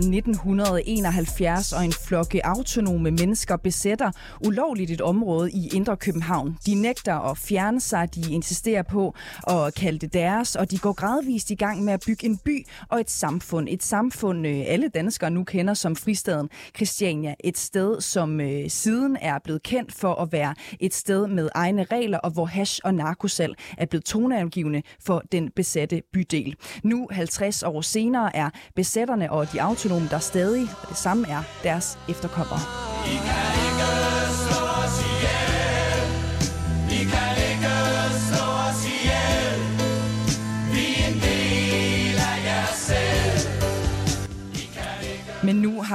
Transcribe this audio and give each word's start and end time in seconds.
1971, 0.00 1.72
og 1.72 1.84
en 1.84 1.92
flokke 1.92 2.46
autonome 2.46 3.10
mennesker 3.10 3.56
besætter 3.56 4.10
ulovligt 4.46 4.90
et 4.90 5.00
område 5.00 5.50
i 5.50 5.70
Indre 5.74 5.96
København. 5.96 6.56
De 6.66 6.74
nægter 6.74 7.30
at 7.30 7.38
fjerne 7.38 7.80
sig, 7.80 8.14
de 8.14 8.32
insisterer 8.32 8.82
på 8.82 9.14
at 9.46 9.74
kalde 9.74 9.98
det 9.98 10.12
deres, 10.12 10.56
og 10.56 10.70
de 10.70 10.78
går 10.78 10.92
gradvist 10.92 11.50
i 11.50 11.54
gang 11.54 11.84
med 11.84 11.92
at 11.92 12.02
bygge 12.06 12.26
en 12.26 12.38
by 12.38 12.66
og 12.88 13.00
et 13.00 13.10
samfund. 13.10 13.68
Et 13.70 13.82
samfund, 13.82 14.46
øh, 14.46 14.62
alle 14.66 14.88
danskere 14.88 15.30
nu 15.30 15.44
kender 15.44 15.74
som 15.74 15.96
fristaden 15.96 16.48
Christiania. 16.76 17.34
Et 17.44 17.58
sted, 17.58 18.00
som 18.00 18.40
øh, 18.40 18.70
siden 18.70 19.16
er 19.20 19.38
blevet 19.44 19.62
kendt 19.62 19.92
for 19.92 20.14
at 20.14 20.32
være 20.32 20.54
et 20.80 20.94
sted 20.94 21.26
med 21.26 21.48
egne 21.54 21.84
regler, 21.84 22.18
og 22.18 22.30
hvor 22.30 22.44
hash 22.46 22.80
og 22.84 22.94
narkosal 22.94 23.54
er 23.78 23.86
blevet 23.86 24.04
toneangivende 24.04 24.82
for 25.04 25.22
den 25.32 25.50
besatte 25.56 26.02
bydel. 26.12 26.56
Nu, 26.84 27.08
50 27.10 27.62
år 27.62 27.80
senere, 27.80 28.36
er 28.36 28.50
besætterne 28.76 29.32
og 29.32 29.52
de 29.52 29.62
autonome 29.62 29.89
der 30.10 30.18
stadig, 30.18 30.70
og 30.82 30.88
det 30.88 30.96
samme 30.96 31.28
er 31.28 31.42
deres 31.62 31.98
efterkommere. 32.08 32.60
I 33.06 33.99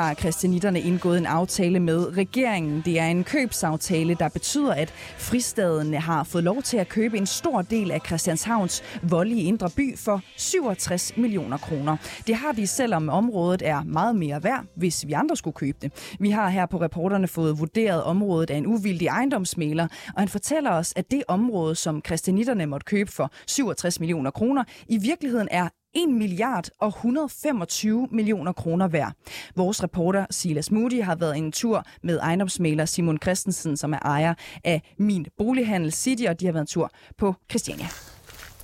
har 0.06 0.14
kristianitterne 0.14 0.82
indgået 0.82 1.18
en 1.18 1.26
aftale 1.26 1.80
med 1.80 2.18
regeringen. 2.18 2.82
Det 2.86 3.00
er 3.00 3.06
en 3.06 3.24
købsaftale, 3.24 4.16
der 4.16 4.30
betyder, 4.30 4.74
at 4.74 4.90
fristaden 5.18 5.94
har 5.94 6.24
fået 6.24 6.44
lov 6.44 6.62
til 6.62 6.78
at 6.78 6.90
købe 6.90 7.18
en 7.18 7.26
stor 7.26 7.62
del 7.62 7.92
af 7.92 8.02
Christianshavns 8.06 8.84
voldelige 9.04 9.44
indre 9.44 9.70
by 9.70 9.98
for 9.98 10.22
67 10.38 11.18
millioner 11.18 11.58
kroner. 11.58 11.98
Det 12.28 12.36
har 12.36 12.52
de, 12.52 12.68
selvom 12.68 13.10
området 13.10 13.62
er 13.66 13.84
meget 13.84 14.16
mere 14.16 14.44
værd, 14.44 14.66
hvis 14.76 15.08
vi 15.08 15.14
andre 15.14 15.36
skulle 15.36 15.54
købe 15.54 15.78
det. 15.82 16.16
Vi 16.20 16.30
har 16.30 16.50
her 16.50 16.66
på 16.66 16.82
reporterne 16.82 17.28
fået 17.28 17.60
vurderet 17.60 18.04
området 18.04 18.50
af 18.50 18.58
en 18.58 18.68
uvildig 18.68 19.08
ejendomsmaler, 19.08 19.88
og 20.16 20.22
han 20.22 20.28
fortæller 20.28 20.72
os, 20.72 20.94
at 20.96 21.12
det 21.12 21.24
område, 21.28 21.76
som 21.76 22.02
kristianitterne 22.02 22.66
måtte 22.66 22.86
købe 22.86 23.12
for 23.12 23.32
67 23.48 24.00
millioner 24.00 24.32
kroner, 24.32 24.64
i 24.88 24.98
virkeligheden 24.98 25.48
er 25.52 25.70
1 25.96 26.10
milliard 26.10 26.70
og 26.80 26.88
125 26.88 28.08
millioner 28.12 28.52
kroner 28.52 28.88
værd. 28.88 29.12
Vores 29.56 29.84
reporter 29.84 30.26
Silas 30.30 30.72
Moody 30.72 31.04
har 31.04 31.16
været 31.16 31.38
en 31.38 31.52
tur 31.52 31.84
med 32.04 32.20
ejendomsmaler 32.20 32.86
Simon 32.86 33.18
Christensen, 33.24 33.78
som 33.78 33.94
er 33.94 34.00
ejer 34.00 34.34
af 34.64 34.94
Min 34.98 35.26
Bolighandel 35.38 35.92
City, 35.92 36.24
og 36.24 36.40
de 36.40 36.46
har 36.46 36.54
været 36.54 36.64
en 36.64 36.68
tur 36.68 36.92
på 37.18 37.36
Christiania. 37.50 37.88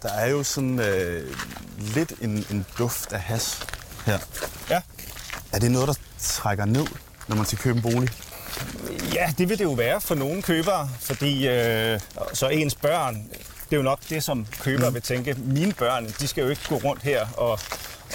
Der 0.01 0.13
er 0.13 0.29
jo 0.29 0.43
sådan 0.43 0.79
øh, 0.79 1.35
lidt 1.95 2.13
en, 2.21 2.45
en 2.51 2.65
duft 2.77 3.13
af 3.13 3.19
has 3.19 3.67
her. 4.05 4.17
Ja. 4.69 4.81
Er 5.53 5.59
det 5.59 5.71
noget, 5.71 5.87
der 5.87 5.93
trækker 6.19 6.65
ned, 6.65 6.85
når 7.27 7.35
man 7.35 7.45
skal 7.45 7.57
købe 7.57 7.75
en 7.75 7.81
bolig? 7.81 8.09
Ja, 9.13 9.33
det 9.37 9.49
vil 9.49 9.59
det 9.59 9.63
jo 9.63 9.71
være 9.71 10.01
for 10.01 10.15
nogle 10.15 10.41
købere, 10.41 10.89
fordi 10.99 11.47
øh, 11.47 11.99
så 12.33 12.47
ens 12.47 12.75
børn 12.75 13.29
det 13.71 13.77
er 13.77 13.81
jo 13.81 13.83
nok 13.83 13.99
det, 14.09 14.23
som 14.23 14.47
køber 14.59 14.89
mm. 14.89 14.93
vil 14.93 15.01
tænke. 15.01 15.33
Mine 15.33 15.73
børn, 15.73 16.07
de 16.19 16.27
skal 16.27 16.41
jo 16.43 16.49
ikke 16.49 16.61
gå 16.69 16.75
rundt 16.75 17.03
her 17.03 17.27
og, 17.37 17.59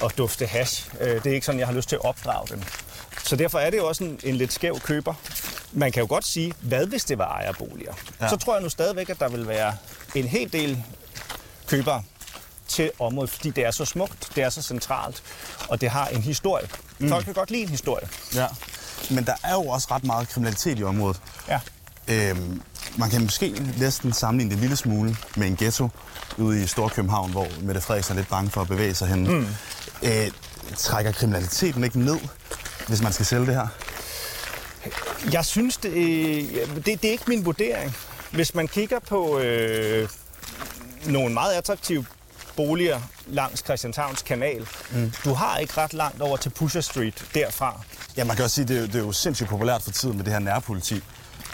og 0.02 0.18
dufte 0.18 0.46
hash. 0.46 0.88
Øh, 1.00 1.08
det 1.08 1.26
er 1.26 1.34
ikke 1.34 1.46
sådan, 1.46 1.58
jeg 1.58 1.66
har 1.68 1.74
lyst 1.74 1.88
til 1.88 1.96
at 1.96 2.04
opdrage 2.04 2.46
dem. 2.50 2.62
Så 3.24 3.36
derfor 3.36 3.58
er 3.58 3.70
det 3.70 3.78
jo 3.78 3.86
også 3.88 4.04
en, 4.04 4.20
en 4.22 4.34
lidt 4.34 4.52
skæv 4.52 4.80
køber. 4.80 5.14
Man 5.72 5.92
kan 5.92 6.00
jo 6.00 6.06
godt 6.08 6.24
sige, 6.24 6.52
hvad 6.60 6.86
hvis 6.86 7.04
det 7.04 7.18
var 7.18 7.28
ejerboliger? 7.28 7.94
Ja. 8.20 8.28
Så 8.28 8.36
tror 8.36 8.54
jeg 8.54 8.62
nu 8.62 8.68
stadigvæk, 8.68 9.10
at 9.10 9.20
der 9.20 9.28
vil 9.28 9.48
være 9.48 9.76
en 10.14 10.24
hel 10.24 10.52
del 10.52 10.84
købere 11.66 12.02
til 12.68 12.90
området, 12.98 13.30
fordi 13.30 13.50
det 13.50 13.64
er 13.64 13.70
så 13.70 13.84
smukt, 13.84 14.28
det 14.34 14.44
er 14.44 14.50
så 14.50 14.62
centralt, 14.62 15.22
og 15.68 15.80
det 15.80 15.90
har 15.90 16.06
en 16.06 16.22
historie. 16.22 16.68
Mm. 16.98 17.08
Folk 17.08 17.24
kan 17.24 17.34
godt 17.34 17.50
lide 17.50 17.62
en 17.62 17.68
historie. 17.68 18.08
Ja, 18.34 18.46
men 19.10 19.26
der 19.26 19.34
er 19.42 19.52
jo 19.52 19.66
også 19.66 19.88
ret 19.90 20.04
meget 20.04 20.28
kriminalitet 20.28 20.78
i 20.78 20.82
området. 20.82 21.20
Ja. 21.48 21.60
Øhm, 22.08 22.62
man 22.98 23.10
kan 23.10 23.22
måske 23.22 23.62
næsten 23.78 24.12
sammenligne 24.12 24.50
det 24.50 24.56
en 24.56 24.60
lille 24.60 24.76
smule 24.76 25.16
med 25.36 25.46
en 25.46 25.56
ghetto 25.56 25.88
ude 26.38 26.62
i 26.62 26.66
Storkøbenhavn, 26.66 27.30
hvor 27.30 27.46
Mette 27.60 27.80
Frederiksen 27.80 28.12
er 28.12 28.16
lidt 28.16 28.28
bange 28.28 28.50
for 28.50 28.60
at 28.60 28.68
bevæge 28.68 28.94
sig 28.94 29.08
hen. 29.08 29.30
Mm. 29.30 29.46
Øh, 30.02 30.30
trækker 30.76 31.12
kriminaliteten 31.12 31.84
ikke 31.84 31.98
ned, 31.98 32.18
hvis 32.88 33.02
man 33.02 33.12
skal 33.12 33.26
sælge 33.26 33.46
det 33.46 33.54
her? 33.54 33.66
Jeg 35.32 35.44
synes, 35.44 35.76
det, 35.76 35.92
det, 36.74 36.86
det 36.86 37.04
er 37.04 37.12
ikke 37.12 37.24
min 37.26 37.44
vurdering. 37.44 37.96
Hvis 38.32 38.54
man 38.54 38.68
kigger 38.68 38.98
på 39.08 39.38
øh, 39.38 40.08
nogle 41.06 41.34
meget 41.34 41.52
attraktive 41.52 42.06
boliger 42.56 43.00
langs 43.26 43.64
Christianshavns 43.64 44.22
kanal. 44.22 44.68
Mm. 44.92 45.12
Du 45.24 45.34
har 45.34 45.58
ikke 45.58 45.72
ret 45.76 45.94
langt 45.94 46.22
over 46.22 46.36
til 46.36 46.50
Pusher 46.50 46.80
Street 46.80 47.24
derfra. 47.34 47.80
Ja, 48.16 48.24
man 48.24 48.36
kan 48.36 48.44
også 48.44 48.54
sige, 48.54 48.62
at 48.62 48.68
det, 48.68 48.92
det 48.92 49.00
er 49.00 49.04
jo 49.04 49.12
sindssygt 49.12 49.48
populært 49.48 49.82
for 49.82 49.90
tiden 49.90 50.16
med 50.16 50.24
det 50.24 50.32
her 50.32 50.40
nærpoliti. 50.40 51.02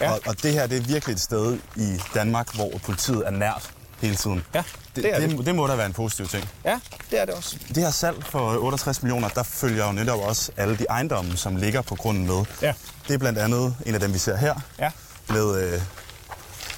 Ja. 0.01 0.11
Og, 0.11 0.19
og 0.25 0.43
det 0.43 0.53
her 0.53 0.67
det 0.67 0.77
er 0.77 0.81
virkelig 0.81 1.13
et 1.13 1.21
sted 1.21 1.59
i 1.75 1.97
Danmark, 2.13 2.55
hvor 2.55 2.71
politiet 2.83 3.23
er 3.27 3.31
nært 3.31 3.71
hele 4.01 4.15
tiden. 4.15 4.45
Ja, 4.53 4.63
det, 4.95 5.03
det, 5.03 5.15
er 5.15 5.19
det. 5.19 5.29
det, 5.29 5.45
det 5.45 5.55
må 5.55 5.67
da 5.67 5.75
være 5.75 5.85
en 5.85 5.93
positiv 5.93 6.27
ting. 6.27 6.49
Ja, 6.65 6.79
det 7.11 7.21
er 7.21 7.25
det 7.25 7.33
også. 7.33 7.57
Det 7.67 7.77
her 7.77 7.91
salg 7.91 8.23
for 8.25 8.57
68 8.57 9.03
millioner, 9.03 9.29
der 9.29 9.43
følger 9.43 9.85
jo 9.85 9.91
netop 9.91 10.19
også 10.19 10.51
alle 10.57 10.77
de 10.77 10.85
ejendomme, 10.89 11.37
som 11.37 11.55
ligger 11.55 11.81
på 11.81 11.95
grunden 11.95 12.27
med. 12.27 12.45
Ja. 12.61 12.73
Det 13.07 13.13
er 13.13 13.17
blandt 13.17 13.39
andet 13.39 13.75
en 13.85 13.93
af 13.93 13.99
dem, 13.99 14.13
vi 14.13 14.17
ser 14.17 14.37
her. 14.37 14.55
Ja. 14.79 14.91
Med 15.29 15.63
øh, 15.73 15.81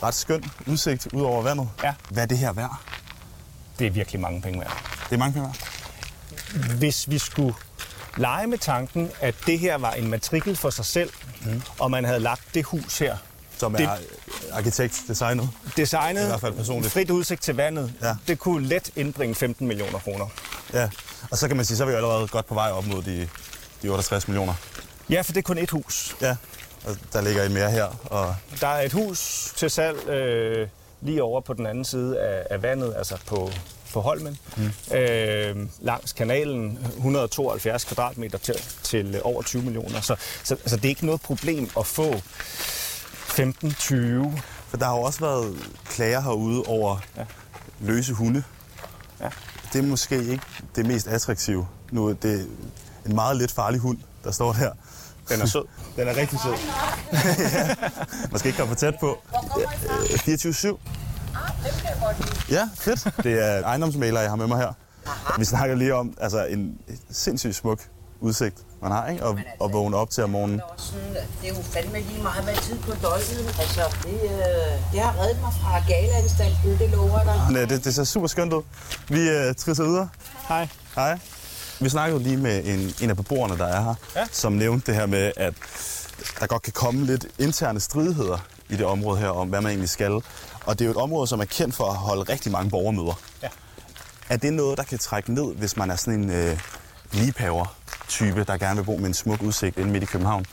ret 0.04 0.16
skøn 0.16 0.44
udsigt 0.68 1.08
ud 1.14 1.22
over 1.22 1.42
vandet. 1.42 1.70
Ja. 1.84 1.94
Hvad 2.10 2.24
er 2.24 2.28
det 2.28 2.38
her 2.38 2.54
værd? 2.54 2.80
Det 3.80 3.88
er 3.88 3.92
virkelig 3.92 4.22
mange 4.22 4.42
penge 4.42 4.60
værd. 4.60 4.84
Det 5.10 5.16
er 5.16 5.20
mange 5.20 5.34
penge 5.34 5.48
værd? 5.48 6.78
Hvis 6.78 7.10
vi 7.10 7.18
skulle 7.20 7.54
lege 8.18 8.48
med 8.48 8.58
tanken, 8.58 9.12
at 9.22 9.36
det 9.46 9.60
her 9.60 9.78
var 9.78 9.92
en 9.92 10.10
matrikel 10.10 10.56
for 10.56 10.70
sig 10.70 10.86
selv, 10.86 11.10
mm. 11.46 11.62
og 11.80 11.92
man 11.92 12.06
havde 12.06 12.20
lagt 12.20 12.44
det 12.54 12.66
hus 12.66 13.00
her. 13.00 13.18
Som 13.58 13.74
er 13.74 13.78
det, 13.78 13.90
arkitekt 14.52 15.02
designet? 15.08 15.50
Designet, 15.78 16.24
I 16.24 16.26
hvert 16.26 16.42
fald 16.42 16.54
personligt. 16.54 16.94
frit 16.94 17.10
udsigt 17.10 17.42
til 17.42 17.56
vandet. 17.56 17.94
Ja. 18.02 18.16
Det 18.28 18.40
kunne 18.40 18.68
let 18.68 18.92
indbringe 18.96 19.36
15 19.36 19.68
millioner 19.68 20.00
kroner. 20.00 20.28
Ja, 20.74 20.90
og 21.32 21.38
så 21.38 21.48
kan 21.48 21.58
man 21.58 21.66
sige, 21.66 21.78
så 21.78 21.84
er 21.84 21.88
vi 21.88 21.94
allerede 21.94 22.28
godt 22.28 22.46
på 22.46 22.54
vej 22.54 22.72
op 22.72 22.86
mod 22.86 23.04
de, 23.04 23.30
de 23.82 23.90
68 23.90 24.28
millioner. 24.28 24.54
Ja, 25.10 25.22
for 25.22 25.32
det 25.32 25.38
er 25.38 25.44
kun 25.44 25.58
et 25.58 25.70
hus. 25.70 26.16
Ja, 26.22 26.36
og 26.86 26.98
der 27.14 27.22
ligger 27.22 27.44
et 27.44 27.52
mere 27.52 27.72
her. 27.72 27.86
Og... 28.06 28.36
Der 28.62 28.68
er 28.68 28.82
et 28.82 28.94
hus 28.94 29.52
til 29.58 29.70
salg 29.70 30.10
øh, 30.10 30.68
lige 31.02 31.24
over 31.24 31.42
på 31.42 31.54
den 31.54 31.66
anden 31.66 31.86
side 31.86 32.20
af, 32.20 32.44
af 32.50 32.62
vandet, 32.62 32.94
altså 32.98 33.18
på 33.28 33.52
på 33.96 34.02
Holmen, 34.02 34.38
mm. 34.58 34.96
øh, 34.96 35.68
langs 35.82 36.14
kanalen, 36.14 36.80
172 36.96 37.84
kvadratmeter 37.84 38.38
til, 38.38 38.56
til 38.84 39.22
over 39.24 39.42
20 39.42 39.62
millioner. 39.62 40.02
Så, 40.02 40.16
så 40.44 40.54
altså, 40.54 40.76
det 40.76 40.86
er 40.86 40.90
ikke 40.90 41.06
noget 41.06 41.22
problem 41.22 41.70
at 41.80 41.86
få 41.86 42.14
15-20. 42.14 42.22
For 44.70 44.78
der 44.78 44.86
har 44.86 44.96
jo 44.96 45.02
også 45.02 45.20
været 45.20 45.58
klager 45.86 46.22
herude 46.22 46.64
over 46.68 46.98
ja. 47.18 47.26
løse 47.80 48.14
hunde. 48.14 48.44
Ja. 49.22 49.30
Det 49.74 49.80
er 49.80 49.84
måske 49.84 50.18
ikke 50.18 50.44
det 50.76 50.86
mest 50.86 51.08
attraktive. 51.08 51.68
Nu 51.92 52.08
er 52.08 52.14
det 52.14 52.48
en 53.06 53.16
meget 53.16 53.38
lidt 53.38 53.52
farlig 53.52 53.80
hund, 53.80 53.98
der 54.24 54.32
står 54.32 54.54
der. 54.54 54.72
Den 55.30 55.42
er 55.42 55.46
sød. 55.46 55.66
Den 55.98 56.08
er 56.08 56.16
rigtig 56.16 56.40
sød. 56.40 56.54
ja. 57.14 57.76
Man 58.32 58.40
skal 58.40 58.48
ikke 58.50 58.58
komme 58.58 58.76
for 58.76 58.80
tæt 58.80 58.96
på. 59.00 59.18
24-7. 59.32 61.05
Ja, 62.52 62.70
fedt. 62.76 63.08
Det 63.24 63.46
er 63.46 63.64
ejendomsmaler, 63.64 64.22
jeg 64.22 64.30
har 64.30 64.36
med 64.36 64.48
mig 64.48 64.58
her. 64.58 64.74
Aha. 65.06 65.34
Vi 65.40 65.46
snakker 65.46 65.76
lige 65.76 65.96
om 65.96 66.14
altså, 66.22 66.46
en 66.46 66.78
sindssygt 67.12 67.56
smuk 67.56 67.80
udsigt, 68.20 68.56
man 68.82 68.92
har, 68.92 69.08
ikke? 69.08 69.24
Og, 69.24 69.30
altså, 69.30 69.54
og 69.60 69.74
vågne 69.74 69.98
op 69.98 70.10
til 70.10 70.24
om 70.24 70.30
morgenen. 70.30 70.62
Det 71.42 71.50
er 71.50 71.56
jo 71.56 71.62
fandme 71.62 72.00
lige 72.00 72.24
meget 72.24 72.46
med 72.46 72.54
tid 72.56 72.78
på 72.80 72.92
døgnet. 72.92 73.56
Altså, 73.60 73.82
det, 74.04 74.22
øh, 74.24 74.94
det 74.94 75.00
har 75.00 75.22
reddet 75.22 75.42
mig 75.42 75.54
fra 75.62 75.84
galeanstalten, 75.88 76.78
det 76.80 76.90
lover 76.90 77.24
dig. 77.24 77.56
Ja, 77.56 77.66
det, 77.66 77.84
det 77.84 77.96
ser 77.96 78.04
super 78.04 78.28
skønt 78.28 78.54
ud. 78.54 78.64
Vi 79.10 79.30
øh, 79.30 79.56
trisser 79.56 79.84
videre. 79.84 80.10
Hej. 80.48 80.68
Hej. 80.96 81.20
Vi 81.80 81.90
snakkede 81.90 82.24
lige 82.24 82.38
med 82.38 82.66
en, 82.66 82.94
en 83.02 83.10
af 83.10 83.18
beboerne, 83.18 83.58
der 83.58 83.66
er 83.66 83.82
her, 83.82 83.96
ja. 84.16 84.26
som 84.32 84.54
nævnte 84.54 84.92
det 84.92 84.96
her 84.96 85.06
med, 85.06 85.32
at 85.38 85.54
der 86.40 86.48
godt 86.48 86.62
kan 86.62 86.74
komme 86.74 87.06
lidt 87.06 87.26
interne 87.40 87.80
stridigheder 87.80 88.38
i 88.70 88.76
det 88.76 88.86
område 88.86 89.20
her, 89.20 89.28
om 89.28 89.50
hvad 89.50 89.62
man 89.62 89.70
egentlig 89.70 89.90
skal. 89.90 90.12
Og 90.66 90.80
det 90.80 90.82
er 90.82 90.86
jo 90.86 90.92
et 90.92 90.98
område, 90.98 91.28
som 91.28 91.40
er 91.40 91.46
kendt 91.46 91.76
for 91.76 91.86
at 91.86 91.96
holde 91.96 92.24
rigtig 92.24 92.52
mange 92.52 92.70
borgermøder. 92.70 93.20
Ja. 93.44 93.48
Er 94.30 94.38
det 94.38 94.54
noget, 94.54 94.78
der 94.78 94.84
kan 94.84 95.00
trække 95.00 95.34
ned, 95.34 95.56
hvis 95.56 95.78
man 95.78 95.92
er 95.92 95.96
sådan 95.96 96.20
en 96.20 96.30
øh, 96.30 96.60
liebhaver-type, 97.12 98.44
der 98.44 98.58
gerne 98.58 98.76
vil 98.76 98.84
bo 98.84 98.98
med 98.98 99.08
en 99.08 99.14
smuk 99.14 99.42
udsigt 99.42 99.78
inde 99.78 99.92
midt 99.92 100.04
i 100.04 100.06
København? 100.06 100.46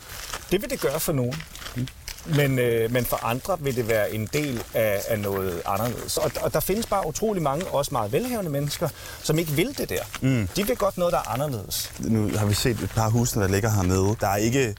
Det 0.50 0.62
vil 0.62 0.70
det 0.70 0.80
gøre 0.80 1.00
for 1.00 1.12
nogen. 1.12 1.42
Mm. 1.76 1.88
Men, 2.26 2.58
øh, 2.58 2.92
men 2.92 3.04
for 3.04 3.24
andre 3.24 3.60
vil 3.60 3.76
det 3.76 3.88
være 3.88 4.14
en 4.14 4.28
del 4.32 4.62
af, 4.74 5.02
af 5.08 5.18
noget 5.18 5.62
anderledes. 5.66 6.16
Og, 6.16 6.30
og 6.40 6.54
der 6.54 6.60
findes 6.60 6.86
bare 6.86 7.06
utrolig 7.06 7.42
mange, 7.42 7.66
også 7.66 7.90
meget 7.92 8.12
velhavende 8.12 8.50
mennesker, 8.50 8.88
som 9.22 9.38
ikke 9.38 9.52
vil 9.52 9.78
det 9.78 9.88
der. 9.88 10.02
Mm. 10.20 10.48
De 10.56 10.66
vil 10.66 10.76
godt 10.76 10.98
noget, 10.98 11.12
der 11.12 11.18
er 11.18 11.28
anderledes. 11.28 11.92
Nu 11.98 12.30
har 12.38 12.46
vi 12.46 12.54
set 12.54 12.80
et 12.80 12.90
par 12.90 13.08
huse, 13.08 13.40
der 13.40 13.48
ligger 13.48 13.70
hernede. 13.70 14.16
Der 14.20 14.28
er 14.28 14.36
ikke 14.36 14.74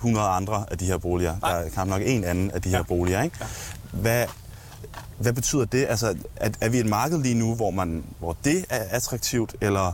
100 0.00 0.26
andre 0.26 0.64
af 0.70 0.78
de 0.78 0.84
her 0.84 0.98
boliger. 0.98 1.36
Nej. 1.40 1.52
Der 1.52 1.58
er 1.58 1.68
knap 1.68 1.86
nok 1.86 2.02
en 2.04 2.24
anden 2.24 2.50
af 2.50 2.62
de 2.62 2.70
ja. 2.70 2.76
her 2.76 2.82
boliger. 2.82 3.22
Ikke? 3.22 3.36
Ja. 3.40 3.46
Hvad, 3.92 4.26
hvad 5.18 5.32
betyder 5.32 5.64
det? 5.64 5.86
Altså, 5.88 6.16
er, 6.36 6.50
er 6.60 6.68
vi 6.68 6.78
et 6.78 6.86
marked 6.86 7.18
lige 7.18 7.34
nu, 7.34 7.54
hvor, 7.54 7.70
man, 7.70 8.04
hvor 8.18 8.36
det 8.44 8.64
er 8.70 8.82
attraktivt, 8.90 9.54
eller, 9.60 9.92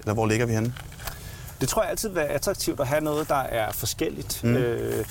eller 0.00 0.14
hvor 0.14 0.26
ligger 0.26 0.46
vi 0.46 0.52
henne? 0.52 0.74
Det 1.60 1.68
tror 1.68 1.82
jeg 1.82 1.90
altid 1.90 2.08
vil 2.08 2.16
være 2.16 2.28
attraktivt 2.28 2.80
at 2.80 2.86
have 2.86 3.00
noget, 3.00 3.28
der 3.28 3.34
er 3.34 3.72
forskelligt. 3.72 4.44
Mm. 4.44 4.56
Øh, 4.56 5.04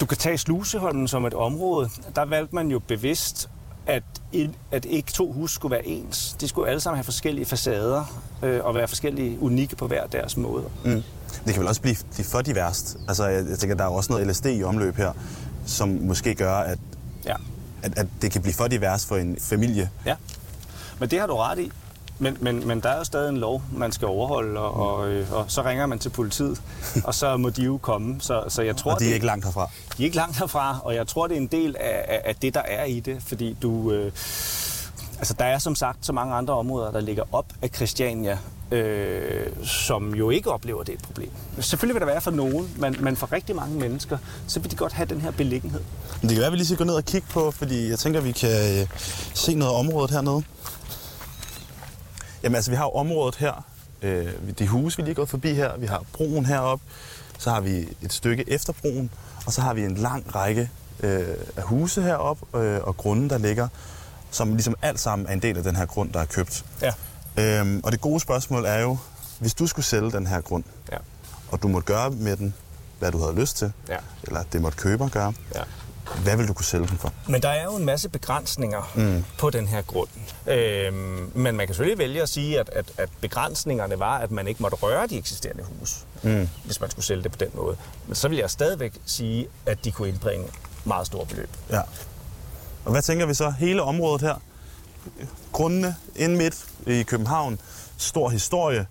du 0.00 0.06
kan 0.06 0.16
tage 0.16 0.38
Sluseholmen 0.38 1.08
som 1.08 1.24
et 1.24 1.34
område. 1.34 1.88
Der 2.16 2.24
valgte 2.24 2.54
man 2.54 2.70
jo 2.70 2.78
bevidst, 2.78 3.48
at, 3.86 4.02
at 4.70 4.84
ikke 4.84 5.12
to 5.12 5.32
huse 5.32 5.54
skulle 5.54 5.72
være 5.72 5.86
ens. 5.86 6.36
De 6.40 6.48
skulle 6.48 6.68
alle 6.70 6.80
sammen 6.80 6.96
have 6.96 7.04
forskellige 7.04 7.46
facader 7.46 8.22
øh, 8.42 8.64
og 8.64 8.74
være 8.74 8.88
forskellige 8.88 9.40
unikke 9.40 9.76
på 9.76 9.86
hver 9.86 10.06
deres 10.06 10.36
måde. 10.36 10.64
Mm. 10.84 11.02
Det 11.44 11.54
kan 11.54 11.60
vel 11.60 11.68
også 11.68 11.80
blive 11.80 11.96
for 12.24 12.40
diverst. 12.40 12.96
Altså, 13.08 13.26
jeg, 13.26 13.44
jeg 13.48 13.58
tænker, 13.58 13.76
der 13.76 13.84
er 13.84 13.88
også 13.88 14.12
noget 14.12 14.26
LSD 14.26 14.46
i 14.46 14.62
omløb 14.62 14.96
her, 14.96 15.12
som 15.66 15.88
måske 15.88 16.34
gør, 16.34 16.54
at, 16.54 16.78
ja. 17.24 17.34
at, 17.82 17.98
at 17.98 18.06
det 18.22 18.30
kan 18.30 18.42
blive 18.42 18.54
for 18.54 18.66
divers 18.66 19.06
for 19.06 19.16
en 19.16 19.36
familie. 19.40 19.90
Ja, 20.06 20.14
men 20.98 21.10
det 21.10 21.20
har 21.20 21.26
du 21.26 21.36
ret 21.36 21.58
i. 21.58 21.72
Men, 22.20 22.36
men, 22.40 22.66
men 22.66 22.80
der 22.80 22.88
er 22.88 22.98
jo 22.98 23.04
stadig 23.04 23.28
en 23.28 23.36
lov, 23.36 23.62
man 23.72 23.92
skal 23.92 24.08
overholde, 24.08 24.60
og, 24.60 24.96
og, 24.96 25.08
øh, 25.08 25.32
og 25.32 25.44
så 25.48 25.62
ringer 25.64 25.86
man 25.86 25.98
til 25.98 26.08
politiet, 26.08 26.62
og 27.04 27.14
så 27.14 27.36
må 27.36 27.50
de 27.50 27.62
jo 27.62 27.78
komme. 27.82 28.16
Så, 28.20 28.44
så 28.48 28.62
jeg 28.62 28.76
tror, 28.76 28.92
og 28.92 29.00
de 29.00 29.04
er 29.04 29.08
det, 29.08 29.14
ikke 29.14 29.26
langt 29.26 29.44
herfra? 29.44 29.70
De 29.96 30.02
er 30.02 30.04
ikke 30.04 30.16
langt 30.16 30.38
herfra, 30.38 30.80
og 30.84 30.94
jeg 30.94 31.06
tror, 31.06 31.26
det 31.26 31.36
er 31.36 31.40
en 31.40 31.46
del 31.46 31.76
af, 31.80 32.04
af, 32.08 32.22
af 32.24 32.36
det, 32.36 32.54
der 32.54 32.60
er 32.60 32.84
i 32.84 33.00
det, 33.00 33.22
fordi 33.22 33.56
du... 33.62 33.92
Øh, 33.92 34.12
altså, 35.18 35.34
der 35.38 35.44
er 35.44 35.58
som 35.58 35.74
sagt 35.74 36.06
så 36.06 36.12
mange 36.12 36.34
andre 36.34 36.54
områder, 36.54 36.90
der 36.90 37.00
ligger 37.00 37.22
op 37.32 37.46
af 37.62 37.70
Christiania, 37.74 38.38
øh, 38.70 39.46
som 39.64 40.14
jo 40.14 40.30
ikke 40.30 40.50
oplever, 40.50 40.82
det 40.82 40.92
er 40.92 40.96
et 40.96 41.04
problem. 41.04 41.30
Selvfølgelig 41.60 41.94
vil 41.94 42.00
der 42.00 42.06
være 42.12 42.20
for 42.20 42.30
nogen, 42.30 42.70
men, 42.76 42.96
men 43.00 43.16
for 43.16 43.32
rigtig 43.32 43.56
mange 43.56 43.78
mennesker, 43.78 44.18
så 44.46 44.60
vil 44.60 44.70
de 44.70 44.76
godt 44.76 44.92
have 44.92 45.06
den 45.06 45.20
her 45.20 45.30
beliggenhed. 45.30 45.80
Det 46.22 46.28
kan 46.30 46.38
være, 46.38 46.46
at 46.46 46.52
vi 46.52 46.56
lige 46.56 46.66
skal 46.66 46.78
gå 46.78 46.84
ned 46.84 46.94
og 46.94 47.04
kigge 47.04 47.26
på, 47.30 47.50
fordi 47.50 47.88
jeg 47.90 47.98
tænker, 47.98 48.20
at 48.20 48.24
vi 48.26 48.32
kan 48.32 48.80
øh, 48.80 48.88
se 49.34 49.54
noget 49.54 49.72
af 49.72 49.78
området 49.78 50.10
hernede. 50.10 50.42
Jamen 52.42 52.56
altså, 52.56 52.70
vi 52.70 52.76
har 52.76 52.84
jo 52.84 52.90
området 52.90 53.34
her, 53.36 53.64
øh, 54.02 54.26
de 54.58 54.66
huse, 54.66 54.96
vi 54.96 55.02
lige 55.02 55.10
er 55.10 55.14
gået 55.14 55.28
forbi 55.28 55.54
her, 55.54 55.76
vi 55.76 55.86
har 55.86 56.02
broen 56.12 56.46
heroppe, 56.46 56.84
så 57.38 57.50
har 57.50 57.60
vi 57.60 57.88
et 58.02 58.12
stykke 58.12 58.44
efter 58.50 58.72
broen, 58.72 59.10
og 59.46 59.52
så 59.52 59.60
har 59.60 59.74
vi 59.74 59.84
en 59.84 59.94
lang 59.94 60.34
række 60.34 60.70
øh, 61.00 61.26
af 61.56 61.62
huse 61.62 62.02
heroppe 62.02 62.58
øh, 62.58 62.80
og 62.82 62.96
grunde, 62.96 63.28
der 63.28 63.38
ligger, 63.38 63.68
som 64.30 64.52
ligesom 64.52 64.74
alt 64.82 65.00
sammen 65.00 65.26
er 65.28 65.32
en 65.32 65.42
del 65.42 65.56
af 65.56 65.62
den 65.62 65.76
her 65.76 65.86
grund, 65.86 66.12
der 66.12 66.20
er 66.20 66.24
købt. 66.24 66.64
Ja. 66.82 66.92
Øhm, 67.38 67.80
og 67.84 67.92
det 67.92 68.00
gode 68.00 68.20
spørgsmål 68.20 68.64
er 68.64 68.78
jo, 68.78 68.98
hvis 69.38 69.54
du 69.54 69.66
skulle 69.66 69.86
sælge 69.86 70.12
den 70.12 70.26
her 70.26 70.40
grund, 70.40 70.64
ja. 70.92 70.96
og 71.50 71.62
du 71.62 71.68
måtte 71.68 71.86
gøre 71.86 72.10
med 72.10 72.36
den, 72.36 72.54
hvad 72.98 73.12
du 73.12 73.18
havde 73.18 73.40
lyst 73.40 73.56
til, 73.56 73.72
ja. 73.88 73.96
eller 74.22 74.42
det 74.52 74.62
måtte 74.62 74.78
køber 74.78 75.08
gøre, 75.08 75.32
ja. 75.54 75.62
Hvad 76.22 76.36
vil 76.36 76.48
du 76.48 76.52
kunne 76.52 76.64
sælge 76.64 76.86
den 76.86 76.98
for? 76.98 77.12
Men 77.28 77.42
der 77.42 77.48
er 77.48 77.64
jo 77.64 77.76
en 77.76 77.84
masse 77.84 78.08
begrænsninger 78.08 78.92
mm. 78.94 79.24
på 79.38 79.50
den 79.50 79.66
her 79.66 79.82
grund. 79.82 80.08
Øhm, 80.46 81.30
men 81.34 81.56
man 81.56 81.66
kan 81.66 81.74
selvfølgelig 81.74 81.98
vælge 81.98 82.22
at 82.22 82.28
sige, 82.28 82.60
at, 82.60 82.68
at, 82.68 82.92
at 82.98 83.08
begrænsningerne 83.20 83.98
var, 83.98 84.18
at 84.18 84.30
man 84.30 84.48
ikke 84.48 84.62
måtte 84.62 84.76
røre 84.76 85.06
de 85.06 85.18
eksisterende 85.18 85.64
hus, 85.64 86.04
mm. 86.22 86.48
hvis 86.64 86.80
man 86.80 86.90
skulle 86.90 87.04
sælge 87.04 87.22
det 87.22 87.32
på 87.32 87.38
den 87.40 87.48
måde. 87.54 87.76
Men 88.06 88.14
så 88.14 88.28
vil 88.28 88.38
jeg 88.38 88.50
stadigvæk 88.50 88.92
sige, 89.06 89.48
at 89.66 89.84
de 89.84 89.92
kunne 89.92 90.08
indbringe 90.08 90.46
meget 90.84 91.06
store 91.06 91.26
beløb. 91.26 91.50
Ja. 91.70 91.80
Og 92.84 92.90
hvad 92.90 93.02
tænker 93.02 93.26
vi 93.26 93.34
så? 93.34 93.50
Hele 93.50 93.82
området 93.82 94.20
her, 94.22 94.34
grundene 95.52 95.96
ind 96.16 96.36
midt 96.36 96.66
i 96.86 97.02
København, 97.02 97.58
stor 97.98 98.28
historie, 98.28 98.86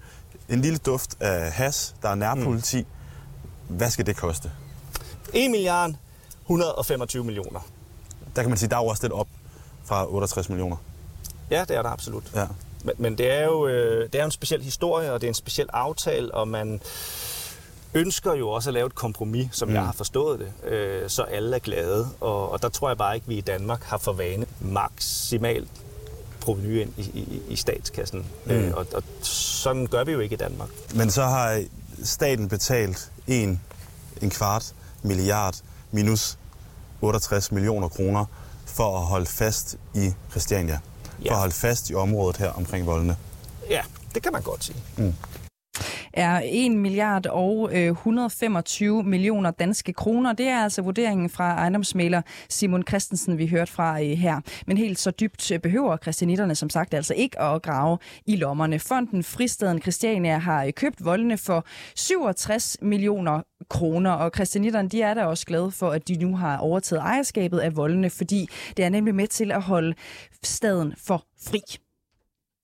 en 0.50 0.62
lille 0.62 0.78
duft 0.78 1.22
af 1.22 1.52
has, 1.52 1.96
der 2.02 2.10
er 2.10 2.16
nærpoliti. 2.16 2.82
Mm. 2.82 2.88
Hvad 3.76 3.90
skal 3.90 4.06
det 4.06 4.18
koste? 4.18 4.52
1 5.34 5.52
milliard 5.52 5.94
125 6.42 7.24
millioner. 7.24 7.60
Der 8.36 8.42
kan 8.42 8.50
man 8.50 8.58
sige, 8.58 8.70
der 8.70 8.78
er 8.78 8.82
jo 8.82 8.88
også 8.88 9.04
lidt 9.04 9.14
op 9.14 9.28
fra 9.86 10.06
68 10.10 10.50
millioner. 10.50 10.78
Ja, 11.52 11.66
det 11.68 11.78
er 11.78 11.82
der 11.82 11.90
absolut. 11.90 12.24
Ja. 12.36 12.46
Men, 12.84 12.96
men 12.98 13.18
det, 13.18 13.32
er 13.32 13.44
jo, 13.44 13.68
øh, 13.68 14.10
det 14.14 14.22
er 14.22 14.26
en 14.26 14.32
speciel 14.32 14.64
historie, 14.64 15.14
og 15.14 15.22
det 15.22 15.28
er 15.28 15.32
en 15.32 15.36
speciel 15.36 15.68
aftale, 15.74 16.34
og 16.34 16.48
man 16.48 16.82
ønsker 17.94 18.34
jo 18.34 18.50
også 18.50 18.70
at 18.70 18.74
lave 18.74 18.88
et 18.88 18.96
kompromis, 18.96 19.48
som 19.52 19.68
mm. 19.68 19.74
jeg 19.74 19.86
har 19.86 19.92
forstået 19.92 20.40
det, 20.40 20.72
øh, 20.72 21.10
så 21.10 21.24
alle 21.24 21.56
er 21.56 21.60
glade. 21.60 22.10
Og, 22.20 22.52
og 22.52 22.62
der 22.62 22.70
tror 22.70 22.90
jeg 22.90 22.98
bare 22.98 23.16
ikke, 23.16 23.26
at 23.26 23.30
vi 23.30 23.38
i 23.38 23.42
Danmark 23.42 23.84
har 23.84 23.98
for 23.98 24.14
vane 24.14 24.46
maksimalt 24.60 25.70
proveny 26.48 26.82
ind 26.82 26.94
i, 26.98 27.02
i, 27.02 27.42
i 27.50 27.56
statskassen. 27.56 28.26
Mm. 28.46 28.52
Øh, 28.52 28.74
og, 28.74 28.86
og 28.94 29.04
sådan 29.22 29.88
gør 29.88 30.04
vi 30.04 30.12
jo 30.12 30.20
ikke 30.20 30.34
i 30.34 30.38
Danmark. 30.38 30.70
Men 30.96 31.12
så 31.12 31.24
har 31.24 31.64
staten 32.04 32.50
betalt 32.50 33.12
en, 33.28 33.62
en 34.22 34.30
kvart 34.30 34.74
milliard 35.04 35.56
minus 35.92 36.38
68 37.02 37.52
millioner 37.52 37.88
kroner 37.88 38.26
for 38.66 38.98
at 39.00 39.06
holde 39.06 39.26
fast 39.26 39.78
i 39.96 40.14
Christiania. 40.32 40.80
Ja. 41.24 41.30
For 41.30 41.34
at 41.34 41.40
holde 41.40 41.54
fast 41.54 41.90
i 41.90 41.96
området 41.96 42.38
her 42.38 42.50
omkring 42.50 42.86
voldene. 42.86 43.18
Ja, 43.70 43.82
det 44.16 44.24
kan 44.24 44.32
man 44.34 44.42
godt 44.42 44.64
sige. 44.64 44.78
Mm 44.98 45.14
er 46.18 46.42
1 46.46 46.72
milliard 46.72 47.26
og 47.26 47.70
øh, 47.74 47.88
125 47.88 49.04
millioner 49.04 49.52
danske 49.52 49.94
kroner. 49.94 50.34
Det 50.34 50.48
er 50.48 50.64
altså 50.64 50.82
vurderingen 50.82 51.30
fra 51.30 51.52
ejendomsmaler 51.52 52.22
Simon 52.50 52.84
Christensen, 52.88 53.38
vi 53.38 53.48
hørte 53.48 53.72
fra 53.72 54.02
øh, 54.02 54.08
her. 54.08 54.42
Men 54.68 54.78
helt 54.78 55.00
så 55.00 55.12
dybt 55.12 55.52
øh, 55.52 55.60
behøver 55.60 55.98
christianitterne 55.98 56.56
som 56.56 56.70
sagt 56.70 56.94
altså 56.94 57.14
ikke 57.14 57.42
at 57.42 57.62
grave 57.62 57.98
i 58.26 58.36
lommerne. 58.36 58.80
Fonden 58.80 59.24
Fristaden 59.24 59.82
Christiania 59.82 60.38
har 60.38 60.72
købt 60.72 61.06
voldene 61.06 61.38
for 61.38 61.66
67 61.96 62.78
millioner 62.82 63.42
kroner, 63.70 64.12
og 64.12 64.32
christianitterne 64.36 64.90
de 64.90 65.02
er 65.02 65.14
da 65.14 65.26
også 65.26 65.46
glade 65.46 65.72
for, 65.72 65.90
at 65.90 66.08
de 66.08 66.16
nu 66.16 66.36
har 66.36 66.58
overtaget 66.58 67.02
ejerskabet 67.02 67.60
af 67.60 67.76
voldene, 67.76 68.10
fordi 68.10 68.50
det 68.78 68.86
er 68.86 68.90
nemlig 68.90 69.16
med 69.16 69.28
til 69.28 69.52
at 69.52 69.62
holde 69.62 69.94
staden 70.44 70.94
for 70.98 71.26
fri. 71.46 71.60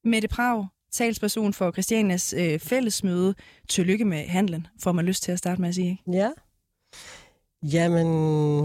Mette 0.06 0.28
Prag, 0.28 0.66
talsperson 0.94 1.54
for 1.54 1.72
Christianias 1.72 2.34
øh, 2.38 2.60
fællesmøde. 2.60 3.36
Tillykke 3.70 4.06
med 4.06 4.28
handlen, 4.28 4.68
får 4.80 4.92
man 4.92 5.06
lyst 5.06 5.24
til 5.24 5.32
at 5.32 5.40
starte 5.40 5.62
med 5.62 5.70
at 5.70 5.76
sige, 5.76 5.90
ikke? 5.90 6.18
Ja. 6.18 6.30
Jamen... 7.64 8.08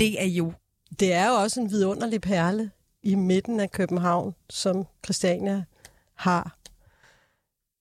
Det 0.01 0.23
er 0.23 0.27
jo... 0.27 0.53
Det 1.01 1.13
er 1.13 1.29
jo 1.29 1.35
også 1.35 1.61
en 1.61 1.71
vidunderlig 1.71 2.21
perle 2.21 2.71
i 3.03 3.15
midten 3.15 3.61
af 3.61 3.71
København, 3.71 4.35
som 4.51 4.85
Christiania 5.05 5.65
har 6.15 6.59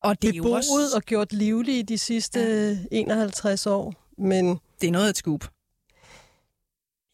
og 0.08 0.22
det 0.22 0.30
er 0.30 0.34
jo 0.34 0.52
også... 0.52 0.72
og 0.96 1.02
gjort 1.02 1.34
livlig 1.34 1.90
de 1.90 1.98
sidste 1.98 2.40
ja. 2.92 2.98
51 2.98 3.68
år. 3.68 3.94
Men 4.18 4.60
det 4.82 4.88
er 4.88 4.92
noget 4.92 5.10
at 5.10 5.18
skub. 5.18 5.44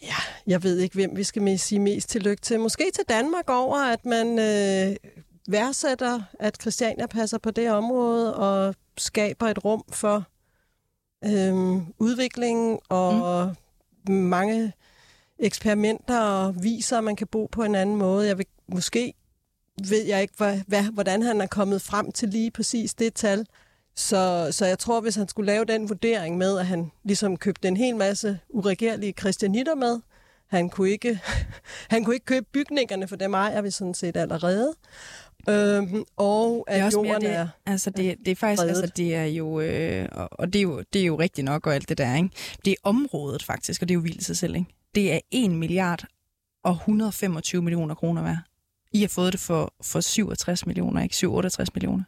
Ja, 0.02 0.16
jeg 0.48 0.64
ved 0.64 0.80
ikke, 0.80 0.96
hvem 0.96 1.18
vi 1.18 1.24
skal 1.24 1.60
sige 1.60 1.80
mest 1.80 2.10
tillykke 2.10 2.42
til. 2.42 2.60
Måske 2.60 2.92
til 2.94 3.04
Danmark 3.10 3.50
over, 3.50 3.78
at 3.78 4.06
man 4.06 4.40
øh, 4.40 4.96
værdsætter, 5.48 6.22
at 6.40 6.62
Christiania 6.62 7.08
passer 7.08 7.38
på 7.38 7.52
det 7.52 7.72
område 7.72 8.36
og 8.36 8.76
skaber 8.98 9.48
et 9.48 9.66
rum 9.66 9.84
for 9.92 10.24
øhm, 11.26 11.86
udvikling 12.00 12.80
og 12.90 13.46
mm. 14.08 14.14
mange 14.14 14.74
eksperimenter 15.40 16.20
og 16.20 16.64
viser, 16.64 16.98
at 16.98 17.04
man 17.04 17.16
kan 17.16 17.28
bo 17.28 17.46
på 17.52 17.64
en 17.64 17.76
anden 17.76 17.96
måde. 17.96 18.28
Jeg 18.28 18.38
vil 18.38 18.46
måske 18.68 19.14
ved 19.90 20.06
jeg 20.06 20.22
ikke, 20.22 20.34
hvad, 20.38 20.60
hvad, 20.68 20.84
hvordan 20.84 21.22
han 21.22 21.42
er 21.42 21.48
kommet 21.48 21.82
frem 21.82 22.12
til 22.12 22.30
lige 22.30 22.52
præcis 22.52 22.94
det 22.94 23.14
tal. 23.14 23.46
Så, 23.96 24.48
så 24.52 24.66
jeg 24.66 24.80
tror, 24.80 25.02
hvis 25.02 25.16
han 25.16 25.28
skulle 25.28 25.46
lave 25.46 25.66
den 25.66 25.90
vurdering 25.90 26.38
med, 26.38 26.60
at 26.60 26.66
han 26.66 26.92
ligesom 27.04 27.38
købte 27.38 27.68
en 27.68 27.78
hel 27.78 27.96
masse 27.96 28.40
uregerlige 28.50 29.14
kristianitter 29.14 29.76
med, 29.76 30.00
han 30.48 30.70
kunne 30.70 30.90
ikke, 30.90 31.20
han 31.94 32.04
kunne 32.04 32.16
ikke 32.16 32.26
købe 32.26 32.46
bygningerne, 32.54 33.08
for 33.08 33.16
dem 33.16 33.34
ejer 33.34 33.62
vi 33.62 33.72
sådan 33.72 33.94
set 33.94 34.18
allerede. 34.18 34.74
Øhm, 35.50 36.04
og 36.18 36.66
at 36.68 36.74
det 36.74 36.82
er 36.82 36.86
også 36.86 36.98
jorden 36.98 37.24
mere 37.24 37.42
det, 37.42 37.50
altså 37.66 37.90
det, 37.90 38.18
det 38.26 38.32
er 38.32 38.36
faktisk, 38.36 38.64
altså 38.64 38.92
det 38.98 39.16
er 39.16 39.26
jo, 39.26 39.60
øh, 39.60 40.08
og 40.12 40.54
det 40.54 40.60
er 40.60 40.64
jo, 40.64 40.84
det 40.94 41.02
er 41.02 41.06
jo 41.06 41.20
rigtigt 41.20 41.46
nok 41.46 41.68
og 41.68 41.76
alt 41.76 41.90
det 41.90 41.98
der, 41.98 42.16
ikke? 42.16 42.30
Det 42.66 42.72
er 42.72 42.76
området 42.84 43.44
faktisk, 43.44 43.82
og 43.82 43.88
det 43.88 43.94
er 43.94 43.96
jo 43.96 44.02
vildt 44.02 44.24
sig 44.24 44.38
selv, 44.38 44.56
ikke? 44.56 44.68
Det 44.96 45.14
er 45.14 45.20
1 45.32 45.52
milliard 45.52 46.04
og 46.64 46.72
125 46.72 47.62
millioner 47.62 47.96
kroner 47.96 48.24
værd. 48.24 48.38
I 48.92 49.02
har 49.02 49.08
fået 49.08 49.34
det 49.34 49.40
for, 49.40 49.74
for 49.82 50.00
67 50.00 50.66
millioner, 50.66 51.04
ikke? 51.04 51.16
67 51.16 51.74
millioner. 51.76 52.04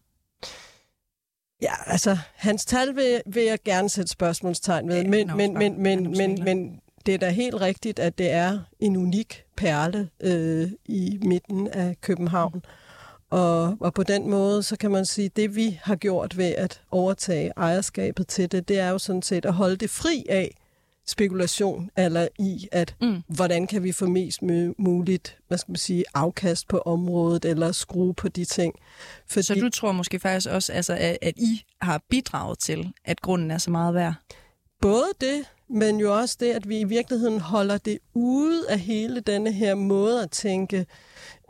Ja, 1.62 1.74
altså, 1.86 2.18
hans 2.36 2.65
tal 2.65 2.96
vil, 2.96 3.22
vil 3.25 3.44
jeg 3.44 3.60
gerne 3.65 3.89
sætte 3.89 4.12
spørgsmålstegn 4.12 4.88
ved, 4.88 5.04
men, 5.04 5.32
men, 5.38 5.54
men, 5.54 5.82
men, 5.84 6.12
men, 6.18 6.44
men 6.44 6.82
det 7.06 7.13
er 7.13 7.18
da 7.18 7.30
helt 7.30 7.62
rigtigt, 7.62 8.00
at 8.00 8.18
det 8.18 8.32
er 8.32 8.60
en 8.80 8.96
unik 8.98 9.44
perle 9.58 10.10
øh, 10.20 10.72
i 10.86 11.20
midten 11.22 11.68
af 11.68 12.01
København. 12.01 12.51
Mm. 12.54 12.62
Og, 13.36 13.77
og 13.80 13.94
på 13.94 14.04
den 14.04 14.30
måde, 14.30 14.63
så 14.63 14.77
kan 14.77 14.92
man 14.92 15.06
sige, 15.06 15.25
at 15.25 15.36
det 15.36 15.56
vi 15.56 15.80
har 15.84 15.96
gjort 15.96 16.38
ved 16.38 16.56
at 16.58 16.82
overtage 16.92 17.51
ejerskabet 17.58 18.27
til 18.27 18.51
det, 18.51 18.68
det 18.68 18.80
er 18.80 18.89
jo 18.89 18.98
sådan 18.98 19.22
set 19.22 19.46
at 19.46 19.54
holde 19.54 19.75
det 19.75 19.89
fri 19.89 20.25
af 20.30 20.58
spekulation, 21.08 21.89
eller 21.98 22.27
i, 22.39 22.68
at 22.72 22.96
mm. 23.01 23.24
hvordan 23.27 23.68
kan 23.68 23.84
vi 23.84 23.92
få 23.92 24.06
mest 24.06 24.42
muligt, 24.77 25.38
hvad 25.48 25.58
skal 25.58 25.72
man 25.72 25.77
sige, 25.77 26.04
afkast 26.13 26.68
på 26.68 26.77
området, 26.77 27.46
eller 27.46 27.72
skrue 27.72 28.13
på 28.13 28.27
de 28.27 28.46
ting. 28.46 28.75
Fordi, 29.27 29.44
så 29.44 29.56
du 29.56 29.70
tror 29.70 29.92
måske 29.92 30.20
faktisk 30.20 30.50
også, 30.50 30.74
altså, 30.74 30.94
at, 30.94 31.18
at 31.22 31.34
I 31.38 31.63
har 31.82 32.01
bidraget 32.10 32.60
til, 32.60 32.94
at 33.06 33.22
grunden 33.22 33.51
er 33.51 33.58
så 33.58 33.72
meget 33.72 33.94
værd? 33.94 34.13
Både 34.82 35.08
det, 35.22 35.44
men 35.70 36.00
jo 36.00 36.18
også 36.18 36.38
det, 36.39 36.51
at 36.51 36.70
vi 36.70 36.80
i 36.80 36.84
virkeligheden 36.84 37.39
holder 37.39 37.77
det 37.77 37.98
ude 38.13 38.70
af 38.70 38.80
hele 38.80 39.20
denne 39.20 39.51
her 39.51 39.75
måde 39.75 40.24
at 40.24 40.32
tænke 40.32 40.86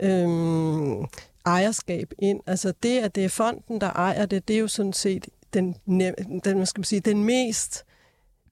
øhm, 0.02 1.06
ejerskab 1.46 2.12
ind. 2.18 2.40
Altså 2.46 2.72
det, 2.82 2.98
at 2.98 3.14
det 3.14 3.24
er 3.24 3.28
fonden, 3.28 3.80
der 3.80 3.90
ejer 3.90 4.26
det, 4.26 4.48
det 4.48 4.56
er 4.56 4.60
jo 4.60 4.68
sådan 4.68 4.92
set 4.92 5.28
den, 5.54 5.76
den, 5.86 6.40
hvad 6.56 6.66
skal 6.66 6.80
man 6.80 6.84
sige, 6.84 7.00
den 7.00 7.24
mest 7.24 7.84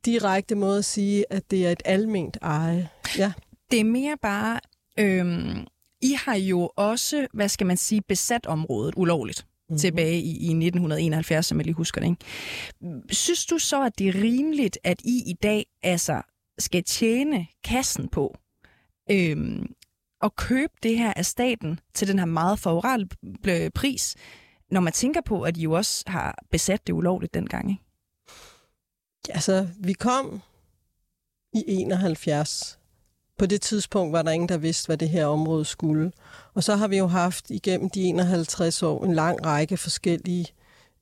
direkte 0.05 0.55
måde 0.55 0.79
at 0.79 0.85
sige, 0.85 1.33
at 1.33 1.51
det 1.51 1.67
er 1.67 1.71
et 1.71 1.83
alment 1.85 2.39
eje. 2.43 2.89
Ja. 3.19 3.33
Det 3.71 3.81
er 3.81 3.85
mere 3.85 4.17
bare, 4.23 4.61
øhm, 4.99 5.67
I 6.03 6.17
har 6.25 6.37
jo 6.37 6.71
også, 6.77 7.27
hvad 7.33 7.49
skal 7.49 7.67
man 7.67 7.77
sige, 7.77 8.03
besat 8.09 8.47
området 8.47 8.95
ulovligt 8.97 9.47
mm-hmm. 9.69 9.79
tilbage 9.79 10.21
i, 10.21 10.31
i 10.31 10.49
1971, 10.49 11.47
som 11.47 11.59
jeg 11.59 11.65
lige 11.65 11.75
husker 11.75 12.01
det. 12.01 12.09
Ikke? 12.09 13.15
Synes 13.15 13.47
du 13.47 13.59
så, 13.59 13.83
at 13.83 13.99
det 13.99 14.09
er 14.09 14.15
rimeligt, 14.15 14.79
at 14.85 15.01
I 15.05 15.23
i 15.27 15.35
dag 15.43 15.67
altså 15.83 16.23
skal 16.59 16.85
tjene 16.85 17.47
kassen 17.65 18.09
på 18.09 18.37
øhm, 19.11 19.67
at 20.25 20.37
købe 20.37 20.73
det 20.83 20.99
her 20.99 21.13
af 21.17 21.27
staten 21.27 21.81
til 21.95 22.09
den 22.09 22.19
her 22.19 22.27
meget 22.27 22.59
favorable 22.59 23.09
øh, 23.49 23.71
pris, 23.71 24.17
når 24.71 24.81
man 24.81 24.93
tænker 24.93 25.21
på, 25.21 25.43
at 25.43 25.57
I 25.57 25.63
jo 25.63 25.73
også 25.73 26.05
har 26.07 26.39
besat 26.51 26.87
det 26.87 26.93
ulovligt 26.93 27.35
dengang, 27.35 27.71
ikke? 27.71 27.83
Altså, 29.29 29.69
vi 29.79 29.93
kom 29.93 30.43
i 31.53 31.65
71. 31.67 32.79
På 33.39 33.47
det 33.47 33.61
tidspunkt 33.61 34.13
var 34.13 34.23
der 34.23 34.31
ingen, 34.31 34.49
der 34.49 34.57
vidste, 34.57 34.87
hvad 34.87 34.97
det 34.97 35.09
her 35.09 35.27
område 35.27 35.65
skulle. 35.65 36.13
Og 36.55 36.65
så 36.65 36.77
har 36.77 36.89
vi 36.89 36.99
jo 36.99 37.07
haft 37.07 37.51
igennem 37.51 37.91
de 37.91 38.03
51 38.03 38.83
år 38.83 39.05
en 39.05 39.15
lang 39.15 39.47
række 39.47 39.77
forskellige 39.77 40.47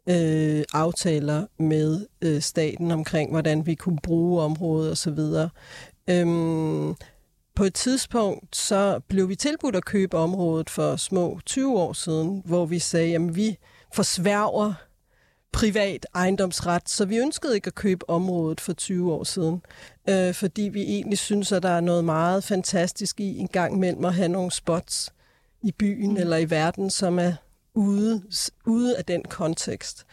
øh, 0.08 0.64
aftaler 0.72 1.46
med 1.58 2.06
øh, 2.22 2.42
staten 2.42 2.90
omkring, 2.90 3.30
hvordan 3.30 3.66
vi 3.66 3.74
kunne 3.74 3.98
bruge 4.02 4.42
området 4.42 4.92
osv. 4.92 5.18
Øhm, 6.10 6.94
på 7.54 7.64
et 7.64 7.74
tidspunkt 7.74 8.56
så 8.56 9.00
blev 9.08 9.28
vi 9.28 9.34
tilbudt 9.34 9.76
at 9.76 9.84
købe 9.84 10.16
området 10.16 10.70
for 10.70 10.96
små 10.96 11.40
20 11.46 11.78
år 11.80 11.92
siden, 11.92 12.42
hvor 12.44 12.66
vi 12.66 12.78
sagde, 12.78 13.14
at 13.14 13.36
vi 13.36 13.58
forsværger 13.94 14.74
privat 15.52 16.06
ejendomsret, 16.14 16.88
så 16.88 17.04
vi 17.04 17.18
ønskede 17.18 17.54
ikke 17.54 17.66
at 17.66 17.74
købe 17.74 18.10
området 18.10 18.60
for 18.60 18.72
20 18.72 19.12
år 19.12 19.24
siden, 19.24 19.62
øh, 20.08 20.34
fordi 20.34 20.62
vi 20.62 20.82
egentlig 20.82 21.18
synes, 21.18 21.52
at 21.52 21.62
der 21.62 21.68
er 21.68 21.80
noget 21.80 22.04
meget 22.04 22.44
fantastisk 22.44 23.20
i 23.20 23.38
en 23.38 23.48
gang 23.48 23.74
imellem 23.74 24.04
at 24.04 24.14
have 24.14 24.28
nogle 24.28 24.52
spots 24.52 25.12
i 25.62 25.72
byen 25.72 26.10
mm. 26.10 26.16
eller 26.16 26.36
i 26.36 26.50
verden, 26.50 26.90
som 26.90 27.18
er 27.18 27.32
ude, 27.74 28.22
ude 28.66 28.96
af 28.96 29.04
den 29.04 29.22
kontekst. 29.22 30.06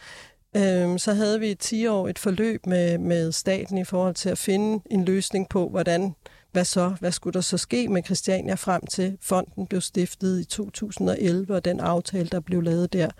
Øh, 0.56 0.98
så 0.98 1.12
havde 1.14 1.40
vi 1.40 1.50
et 1.50 1.58
10 1.58 1.86
år 1.86 2.08
et 2.08 2.18
forløb 2.18 2.66
med, 2.66 2.98
med 2.98 3.32
staten 3.32 3.78
i 3.78 3.84
forhold 3.84 4.14
til 4.14 4.28
at 4.28 4.38
finde 4.38 4.82
en 4.90 5.04
løsning 5.04 5.48
på, 5.48 5.68
hvordan 5.68 6.14
hvad 6.52 6.64
så? 6.64 6.94
Hvad 7.00 7.12
skulle 7.12 7.34
der 7.34 7.40
så 7.40 7.58
ske 7.58 7.88
med 7.88 8.02
Christiania 8.04 8.54
frem 8.54 8.86
til 8.86 9.18
fonden 9.20 9.66
blev 9.66 9.80
stiftet 9.80 10.40
i 10.40 10.44
2011, 10.44 11.54
og 11.54 11.64
den 11.64 11.80
aftale, 11.80 12.28
der 12.28 12.40
blev 12.40 12.62
lavet 12.62 12.92
der, 12.92 13.10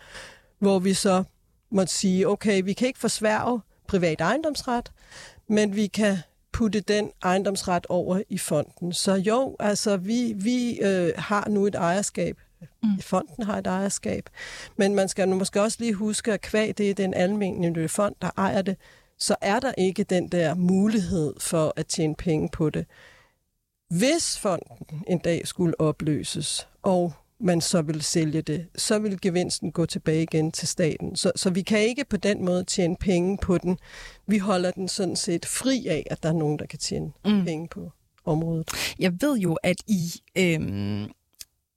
hvor 0.58 0.78
vi 0.78 0.94
så 0.94 1.24
måtte 1.70 1.92
sige, 1.92 2.28
okay, 2.28 2.62
vi 2.64 2.72
kan 2.72 2.86
ikke 2.88 3.00
forsværge 3.00 3.60
privat 3.88 4.20
ejendomsret, 4.20 4.92
men 5.48 5.76
vi 5.76 5.86
kan 5.86 6.16
putte 6.52 6.80
den 6.80 7.10
ejendomsret 7.22 7.86
over 7.88 8.22
i 8.28 8.38
fonden. 8.38 8.92
Så 8.92 9.14
jo, 9.14 9.56
altså 9.60 9.96
vi, 9.96 10.32
vi 10.36 10.80
øh, 10.80 11.12
har 11.16 11.48
nu 11.48 11.66
et 11.66 11.74
ejerskab. 11.74 12.36
Mm. 12.82 13.00
Fonden 13.00 13.44
har 13.44 13.58
et 13.58 13.66
ejerskab. 13.66 14.28
Men 14.76 14.94
man 14.94 15.08
skal 15.08 15.28
nu 15.28 15.36
måske 15.36 15.62
også 15.62 15.76
lige 15.80 15.94
huske, 15.94 16.32
at 16.32 16.40
kvæg 16.40 16.78
det 16.78 16.90
er 16.90 16.94
den 16.94 17.14
almindelige 17.14 17.88
fond, 17.88 18.14
der 18.22 18.30
ejer 18.36 18.62
det, 18.62 18.76
så 19.18 19.36
er 19.40 19.60
der 19.60 19.72
ikke 19.78 20.04
den 20.04 20.28
der 20.28 20.54
mulighed 20.54 21.34
for 21.40 21.72
at 21.76 21.86
tjene 21.86 22.14
penge 22.14 22.48
på 22.52 22.70
det. 22.70 22.86
Hvis 23.90 24.38
fonden 24.38 25.02
en 25.06 25.18
dag 25.18 25.46
skulle 25.46 25.80
opløses, 25.80 26.68
og 26.82 27.12
man 27.40 27.60
så 27.60 27.82
vil 27.82 28.02
sælge 28.02 28.42
det, 28.42 28.66
så 28.76 28.98
vil 28.98 29.20
gevinsten 29.20 29.72
gå 29.72 29.86
tilbage 29.86 30.22
igen 30.22 30.52
til 30.52 30.68
staten. 30.68 31.16
Så, 31.16 31.32
så 31.36 31.50
vi 31.50 31.62
kan 31.62 31.80
ikke 31.80 32.04
på 32.04 32.16
den 32.16 32.44
måde 32.44 32.64
tjene 32.64 32.96
penge 32.96 33.38
på 33.42 33.58
den. 33.58 33.78
Vi 34.26 34.38
holder 34.38 34.70
den 34.70 34.88
sådan 34.88 35.16
set 35.16 35.46
fri 35.46 35.86
af, 35.86 36.06
at 36.10 36.22
der 36.22 36.28
er 36.28 36.32
nogen, 36.32 36.58
der 36.58 36.66
kan 36.66 36.78
tjene 36.78 37.12
mm. 37.24 37.44
penge 37.44 37.68
på 37.68 37.92
området. 38.24 38.68
Jeg 38.98 39.12
ved 39.20 39.38
jo, 39.38 39.54
at 39.54 39.76
I 39.86 40.22
øhm, 40.38 41.10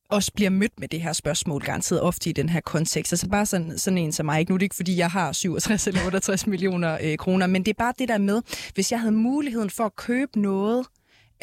også 0.09 0.31
bliver 0.35 0.49
mødt 0.49 0.79
med 0.79 0.87
det 0.87 1.01
her 1.01 1.13
spørgsmål 1.13 1.61
garanteret 1.61 2.01
ofte 2.01 2.29
i 2.29 2.33
den 2.33 2.49
her 2.49 2.61
kontekst. 2.61 3.13
Altså 3.13 3.29
bare 3.29 3.45
sådan, 3.45 3.77
sådan 3.77 3.97
en 3.97 4.11
som 4.11 4.25
mig. 4.25 4.39
Ikke? 4.39 4.51
Nu 4.51 4.55
er 4.55 4.57
det 4.57 4.65
ikke, 4.65 4.75
fordi 4.75 4.97
jeg 4.97 5.11
har 5.11 5.31
67 5.31 5.87
eller 5.87 6.05
68 6.05 6.47
millioner 6.47 6.97
øh, 7.01 7.17
kroner, 7.17 7.47
men 7.47 7.65
det 7.65 7.71
er 7.71 7.77
bare 7.77 7.93
det 7.99 8.07
der 8.07 8.17
med, 8.17 8.41
hvis 8.73 8.91
jeg 8.91 8.99
havde 8.99 9.15
muligheden 9.15 9.69
for 9.69 9.83
at 9.83 9.95
købe 9.95 10.39
noget, 10.39 10.85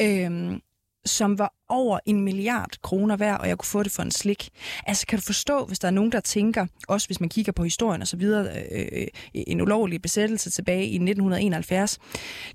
øh, 0.01 0.59
som 1.05 1.39
var 1.39 1.53
over 1.69 1.99
en 2.05 2.21
milliard 2.21 2.71
kroner 2.81 3.17
værd, 3.17 3.39
og 3.39 3.47
jeg 3.47 3.57
kunne 3.57 3.67
få 3.67 3.83
det 3.83 3.91
for 3.91 4.03
en 4.03 4.11
slik. 4.11 4.49
Altså, 4.87 5.07
kan 5.07 5.19
du 5.19 5.23
forstå, 5.23 5.65
hvis 5.65 5.79
der 5.79 5.87
er 5.87 5.91
nogen, 5.91 6.11
der 6.11 6.19
tænker, 6.19 6.67
også 6.87 7.07
hvis 7.07 7.19
man 7.19 7.29
kigger 7.29 7.51
på 7.51 7.63
historien 7.63 8.01
og 8.01 8.07
så 8.07 8.17
videre, 8.17 8.63
øh, 8.71 8.87
øh 8.91 9.07
en 9.33 9.61
ulovlig 9.61 10.01
besættelse 10.01 10.49
tilbage 10.49 10.83
i 10.83 10.95
1971, 10.95 11.99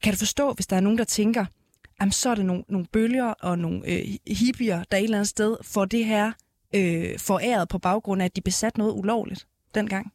kan 0.03 0.13
du 0.13 0.19
forstå, 0.19 0.53
hvis 0.53 0.67
der 0.67 0.77
er 0.77 0.81
nogen, 0.81 0.99
der 0.99 1.05
tænker, 1.05 1.45
jamen, 2.01 2.13
så 2.13 2.31
er 2.31 2.35
det 2.35 2.45
nogle, 2.45 2.65
nogle 2.69 2.87
bølger 2.93 3.27
og 3.27 3.59
nogle 3.59 3.83
øh, 3.89 4.17
hippier, 4.27 4.85
der 4.91 4.97
et 4.97 5.05
eller 5.05 5.19
andet 5.19 5.29
sted 5.29 5.57
får 5.63 5.85
det 5.85 6.05
her 6.05 6.33
øh, 6.75 7.19
foræret 7.19 7.69
på 7.69 7.79
baggrund 7.79 8.23
af, 8.23 8.25
at 8.25 8.37
de 8.37 8.41
besat 8.41 8.79
noget 8.79 8.93
ulovligt 8.93 9.47
dengang? 9.75 10.13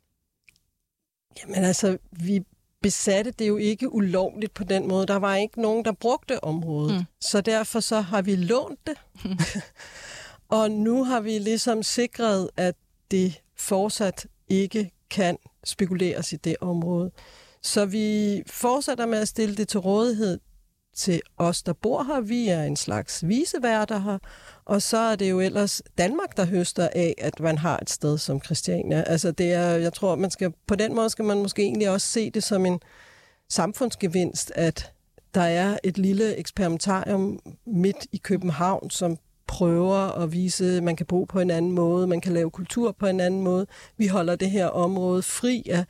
Jamen 1.40 1.64
altså, 1.64 1.98
vi 2.12 2.44
besatte 2.82 3.32
det 3.32 3.48
jo 3.48 3.58
ikke 3.58 3.94
ulovligt 3.94 4.54
på 4.54 4.64
den 4.64 4.88
måde. 4.88 5.08
Der 5.08 5.16
var 5.16 5.36
ikke 5.36 5.62
nogen, 5.62 5.86
der 5.86 5.92
brugte 5.92 6.44
området. 6.44 6.96
Mm. 6.96 7.04
Så 7.22 7.42
derfor 7.42 7.80
så 7.80 8.02
har 8.02 8.22
vi 8.22 8.36
lånt 8.36 8.80
det. 8.88 8.96
Mm. 9.26 9.38
og 10.58 10.72
nu 10.72 11.04
har 11.04 11.20
vi 11.20 11.40
ligesom 11.40 11.84
sikret, 11.84 12.50
at 12.58 12.76
det 13.12 13.42
fortsat 13.58 14.28
ikke 14.50 14.92
kan 15.10 15.38
spekuleres 15.64 16.34
i 16.34 16.36
det 16.36 16.56
område. 16.62 17.12
Så 17.62 17.86
vi 17.86 18.42
fortsætter 18.48 19.06
med 19.06 19.20
at 19.20 19.28
stille 19.28 19.56
det 19.56 19.68
til 19.68 19.80
rådighed 19.80 20.40
til 20.96 21.22
os, 21.38 21.64
der 21.64 21.74
bor 21.74 22.04
her. 22.04 22.22
Vi 22.22 22.48
er 22.48 22.64
en 22.64 22.76
slags 22.76 23.28
viseværter 23.28 24.00
her, 24.00 24.18
og 24.66 24.82
så 24.82 24.98
er 24.98 25.16
det 25.16 25.30
jo 25.30 25.40
ellers 25.40 25.82
Danmark, 25.98 26.38
der 26.38 26.46
høster 26.46 26.90
af, 26.96 27.16
at 27.18 27.40
man 27.40 27.58
har 27.58 27.80
et 27.82 27.90
sted 27.90 28.18
som 28.18 28.42
Christiania. 28.42 29.04
Altså 29.08 29.32
det 29.32 29.54
er, 29.54 29.70
jeg 29.70 29.94
tror, 29.94 30.16
man 30.16 30.32
skal, 30.32 30.54
på 30.68 30.76
den 30.76 30.96
måde 30.96 31.10
skal 31.10 31.26
man 31.26 31.38
måske 31.38 31.62
egentlig 31.62 31.90
også 31.90 32.08
se 32.08 32.30
det 32.30 32.44
som 32.44 32.66
en 32.66 32.80
samfundsgevinst, 33.50 34.52
at 34.56 34.92
der 35.36 35.42
er 35.42 35.78
et 35.84 35.98
lille 35.98 36.36
eksperimentarium 36.36 37.40
midt 37.66 38.08
i 38.12 38.18
København, 38.18 38.90
som 38.90 39.18
prøver 39.48 39.98
at 39.98 40.32
vise, 40.32 40.78
at 40.78 40.84
man 40.84 40.96
kan 40.96 41.06
bo 41.06 41.24
på 41.24 41.40
en 41.40 41.52
anden 41.52 41.72
måde, 41.72 42.08
man 42.08 42.22
kan 42.22 42.34
lave 42.34 42.52
kultur 42.52 42.92
på 42.92 43.08
en 43.08 43.20
anden 43.20 43.42
måde. 43.42 43.68
Vi 43.98 44.08
holder 44.08 44.36
det 44.36 44.52
her 44.52 44.68
område 44.68 45.22
fri 45.22 45.64
af 45.70 45.86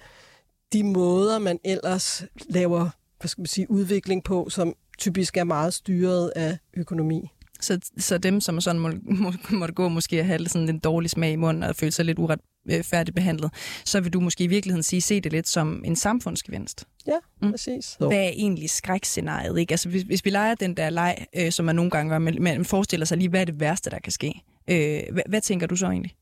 de 0.73 0.83
måder, 0.83 1.39
man 1.39 1.59
ellers 1.63 2.23
laver 2.49 2.89
hvad 3.21 3.29
skal 3.29 3.41
man 3.41 3.47
sige, 3.47 3.71
udvikling 3.71 4.23
på, 4.23 4.49
som 4.49 4.75
typisk 5.01 5.37
er 5.37 5.43
meget 5.43 5.73
styret 5.73 6.31
af 6.35 6.57
økonomi. 6.73 7.29
Så, 7.61 7.79
så 7.97 8.17
dem, 8.17 8.41
som 8.41 8.61
sådan 8.61 8.81
må, 8.81 8.91
må, 9.03 9.33
måtte 9.49 9.73
gå 9.73 9.89
måske 9.89 10.19
at 10.19 10.25
have 10.25 10.47
sådan 10.47 10.69
en 10.69 10.79
dårlig 10.79 11.09
smag 11.09 11.31
i 11.31 11.35
munden 11.35 11.63
og 11.63 11.75
føle 11.75 11.91
sig 11.91 12.05
lidt 12.05 12.19
uretfærdigt 12.19 13.15
behandlet, 13.15 13.51
så 13.85 14.01
vil 14.01 14.13
du 14.13 14.19
måske 14.19 14.43
i 14.43 14.47
virkeligheden 14.47 14.83
sige, 14.83 15.01
se 15.01 15.21
det 15.21 15.31
lidt 15.31 15.47
som 15.47 15.83
en 15.85 15.95
samfundsgevinst. 15.95 16.85
Ja, 17.07 17.17
mm. 17.41 17.51
præcis. 17.51 17.95
Hvad 17.99 18.17
er 18.17 18.29
egentlig 18.29 18.69
skrækscenariet? 18.69 19.59
Ikke? 19.59 19.71
Altså, 19.71 19.89
hvis, 19.89 20.03
hvis 20.03 20.25
vi 20.25 20.29
leger 20.29 20.55
den 20.55 20.77
der 20.77 20.89
leg, 20.89 21.25
øh, 21.35 21.51
som 21.51 21.65
man 21.65 21.75
nogle 21.75 21.91
gange 21.91 22.09
gør, 22.09 22.19
men 22.19 22.43
man 22.43 22.65
forestiller 22.65 23.05
sig 23.05 23.17
lige, 23.17 23.29
hvad 23.29 23.41
er 23.41 23.45
det 23.45 23.59
værste, 23.59 23.89
der 23.89 23.99
kan 23.99 24.11
ske? 24.11 24.43
Øh, 24.67 25.01
hvad, 25.11 25.23
hvad 25.29 25.41
tænker 25.41 25.67
du 25.67 25.75
så 25.75 25.85
egentlig? 25.85 26.15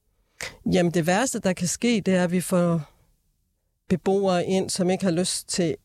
Jamen, 0.74 0.92
det 0.92 1.08
værste, 1.08 1.40
der 1.40 1.54
kan 1.54 1.68
ske, 1.68 2.02
det 2.06 2.14
er, 2.14 2.24
at 2.24 2.32
vi 2.32 2.42
får 2.42 2.82
beboere 3.90 4.46
ind, 4.46 4.70
som 4.70 4.90
ikke 4.90 5.04
har 5.04 5.12
lyst 5.12 5.50
til 5.50 5.76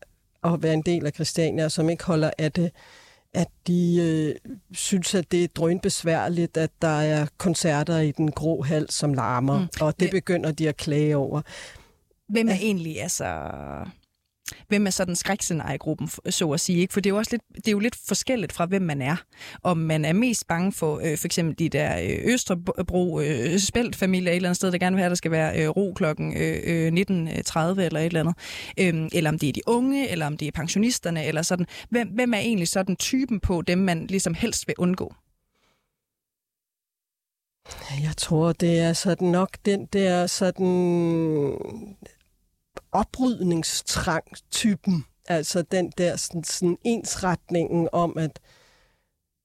at 0.44 0.62
være 0.62 0.74
en 0.74 0.82
del 0.82 1.06
af 1.06 1.12
Christiania, 1.12 1.68
som 1.68 1.90
ikke 1.90 2.04
holder 2.04 2.30
af 2.38 2.52
det, 2.52 2.70
at 3.34 3.48
de 3.66 3.96
øh, 4.02 4.52
synes, 4.72 5.14
at 5.14 5.32
det 5.32 5.44
er 5.44 5.48
drønbesværligt, 5.48 6.56
at 6.56 6.70
der 6.82 7.00
er 7.00 7.26
koncerter 7.38 7.98
i 7.98 8.10
den 8.10 8.30
grå 8.30 8.62
hal, 8.62 8.90
som 8.90 9.14
larmer, 9.14 9.60
mm. 9.60 9.66
og 9.80 10.00
det 10.00 10.10
begynder 10.10 10.52
de 10.52 10.68
at 10.68 10.76
klage 10.76 11.16
over. 11.16 11.42
Hvem 12.28 12.48
er 12.48 12.54
egentlig, 12.54 13.02
altså 13.02 13.24
hvem 14.68 14.86
er 14.86 14.90
sådan 14.90 15.16
skrækscenariegruppen, 15.16 16.08
så 16.30 16.50
at 16.50 16.60
sige. 16.60 16.78
Ikke? 16.78 16.92
For 16.92 17.00
det 17.00 17.10
er 17.10 17.14
jo 17.14 17.18
også 17.18 17.30
lidt, 17.32 17.42
det 17.56 17.68
er 17.68 17.72
jo 17.72 17.78
lidt 17.78 17.96
forskelligt 18.08 18.52
fra, 18.52 18.66
hvem 18.66 18.82
man 18.82 19.02
er. 19.02 19.16
Om 19.62 19.78
man 19.78 20.04
er 20.04 20.12
mest 20.12 20.46
bange 20.46 20.72
for 20.72 21.00
øh, 21.04 21.18
for 21.18 21.26
eksempel 21.26 21.58
de 21.58 21.68
der 21.68 21.98
øh, 21.98 22.32
Østerbro 22.32 23.20
øh, 23.20 23.58
familie 23.94 24.30
et 24.30 24.36
eller 24.36 24.48
andet 24.48 24.56
sted, 24.56 24.72
der 24.72 24.78
gerne 24.78 24.96
vil 24.96 25.00
have, 25.00 25.06
at 25.06 25.10
der 25.10 25.16
skal 25.16 25.30
være 25.30 25.62
øh, 25.62 25.68
ro 25.68 25.92
klokken 25.96 26.36
øh, 26.36 26.60
øh 26.64 26.92
19.30 26.92 27.00
eller 27.80 28.00
et 28.00 28.06
eller 28.06 28.20
andet. 28.20 28.34
Øhm, 28.78 29.08
eller 29.12 29.30
om 29.30 29.38
det 29.38 29.48
er 29.48 29.52
de 29.52 29.60
unge, 29.66 30.08
eller 30.08 30.26
om 30.26 30.36
det 30.36 30.48
er 30.48 30.52
pensionisterne, 30.52 31.24
eller 31.24 31.42
sådan. 31.42 31.66
Hvem, 31.90 32.08
hvem 32.08 32.34
er 32.34 32.38
egentlig 32.38 32.68
sådan 32.68 32.96
typen 32.96 33.40
på 33.40 33.62
dem, 33.62 33.78
man 33.78 34.06
ligesom 34.06 34.34
helst 34.34 34.68
vil 34.68 34.74
undgå? 34.78 35.14
Jeg 38.02 38.16
tror, 38.16 38.52
det 38.52 38.78
er 38.78 38.92
sådan 38.92 39.28
nok 39.28 39.50
den 39.64 39.86
der 39.92 40.26
sådan 40.26 40.66
oprydningstrang-typen. 42.94 45.04
Altså 45.28 45.62
den 45.62 45.92
der 45.98 46.16
sådan, 46.16 46.44
sådan 46.44 46.76
ensretningen 46.84 47.88
om, 47.92 48.18
at 48.18 48.40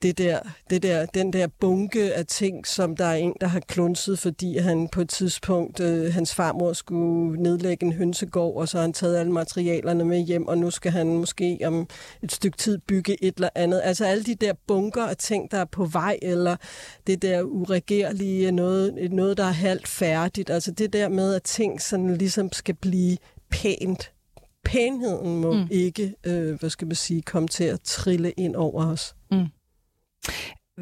det 0.01 0.18
der, 0.18 0.39
det 0.70 0.84
der, 0.84 1.06
den 1.06 1.34
der 1.34 1.48
bunke 1.60 2.13
af 2.13 2.25
ting, 2.25 2.68
som 2.68 2.96
der 2.96 3.06
er 3.06 3.15
en, 3.15 3.34
der 3.41 3.48
har 3.48 3.60
klunset, 3.60 4.20
fordi 4.20 4.58
han 4.58 4.88
på 4.88 5.01
et 5.01 5.10
tidspunkt, 5.10 5.79
øh, 5.79 6.13
hans 6.13 6.36
farmor 6.36 6.74
skulle 6.74 7.44
nedlægge 7.44 7.86
en 7.86 7.94
hønsegård, 7.94 8.62
og 8.62 8.70
så 8.70 8.77
har 8.77 8.82
han 8.82 8.94
taget 8.94 9.18
alle 9.18 9.32
materialerne 9.32 10.06
med 10.06 10.20
hjem, 10.20 10.48
og 10.48 10.58
nu 10.58 10.72
skal 10.72 10.91
han 10.91 11.08
måske 11.08 11.60
om 11.65 11.88
et 12.24 12.32
stykke 12.32 12.58
tid 12.58 12.77
bygge 12.77 13.24
et 13.24 13.36
eller 13.36 13.50
andet. 13.56 13.82
Altså 13.84 14.06
alle 14.06 14.24
de 14.24 14.36
der 14.36 14.53
bunker 14.68 15.03
af 15.03 15.18
ting, 15.18 15.51
der 15.51 15.58
er 15.58 15.65
på 15.65 15.86
vej, 15.86 16.18
eller 16.22 16.56
det 17.08 17.22
der 17.22 17.41
uregerlige, 17.41 18.51
noget, 18.51 19.12
noget 19.12 19.38
der 19.38 19.46
er 19.46 19.51
halvt 19.51 19.88
færdigt. 19.88 20.50
Altså 20.50 20.72
det 20.72 20.94
der 20.94 21.10
med, 21.10 21.34
at 21.34 21.44
ting 21.44 21.82
sådan 21.82 22.18
ligesom 22.18 22.53
skal 22.53 22.75
blive 22.75 23.18
pænt. 23.51 24.12
Pænheden 24.65 25.41
må 25.41 25.53
mm. 25.53 25.68
ikke, 25.72 26.13
øh, 26.24 26.60
hvad 26.60 26.70
skal 26.70 26.88
man 26.88 26.96
sige, 26.96 27.22
komme 27.22 27.48
til 27.48 27.63
at 27.63 27.82
trille 27.82 28.32
ind 28.32 28.56
over 28.56 28.86
os. 28.86 29.15
Mm. 29.32 29.48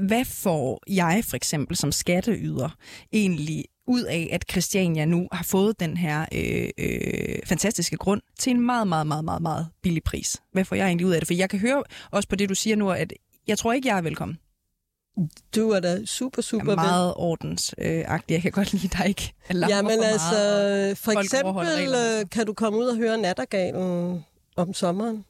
Hvad 0.08 0.26
får 0.26 0.82
jeg 0.88 1.24
for 1.26 1.36
eksempel 1.36 1.78
som 1.78 1.92
skatteyder 1.92 2.70
egentlig 3.14 3.66
ud 3.88 4.04
af, 4.04 4.30
at 4.32 4.46
Christiania 4.52 5.06
nu 5.06 5.28
har 5.32 5.44
fået 5.44 5.80
den 5.80 5.98
her 5.98 6.26
øh, 6.34 6.70
øh, 6.78 7.40
fantastiske 7.46 7.98
grund 7.98 8.22
til 8.40 8.52
en 8.52 8.62
meget, 8.62 8.88
meget, 8.88 9.08
meget, 9.08 9.26
meget, 9.26 9.42
meget 9.42 9.68
billig 9.82 10.04
pris? 10.04 10.42
Hvad 10.52 10.66
får 10.66 10.76
jeg 10.76 10.88
egentlig 10.88 11.08
ud 11.08 11.12
af 11.12 11.22
det? 11.22 11.28
For 11.28 11.34
jeg 11.34 11.50
kan 11.50 11.60
høre 11.60 11.84
også 12.12 12.30
på 12.30 12.36
det, 12.36 12.50
du 12.50 12.56
siger 12.56 12.76
nu, 12.76 12.92
at 12.92 13.14
jeg 13.48 13.58
tror 13.58 13.74
ikke, 13.74 13.88
jeg 13.88 13.98
er 13.98 14.02
velkommen. 14.02 14.38
Du 15.56 15.70
er 15.70 15.80
da 15.80 16.06
super, 16.06 16.42
super 16.42 16.72
jeg 16.72 16.72
er 16.72 16.76
meget 16.76 17.14
ordensagtig. 17.16 18.34
Jeg 18.34 18.42
kan 18.42 18.52
godt 18.52 18.74
lide 18.74 18.88
dig 18.88 19.08
ikke. 19.08 19.34
Jamen 19.70 20.04
altså, 20.04 20.96
for 21.04 21.20
eksempel 21.20 21.96
øh, 21.96 22.30
kan 22.32 22.46
du 22.46 22.54
komme 22.54 22.80
ud 22.80 22.86
og 22.86 22.96
høre 22.96 23.18
Nattergalen 23.18 24.26
om 24.56 24.74
sommeren. 24.74 25.26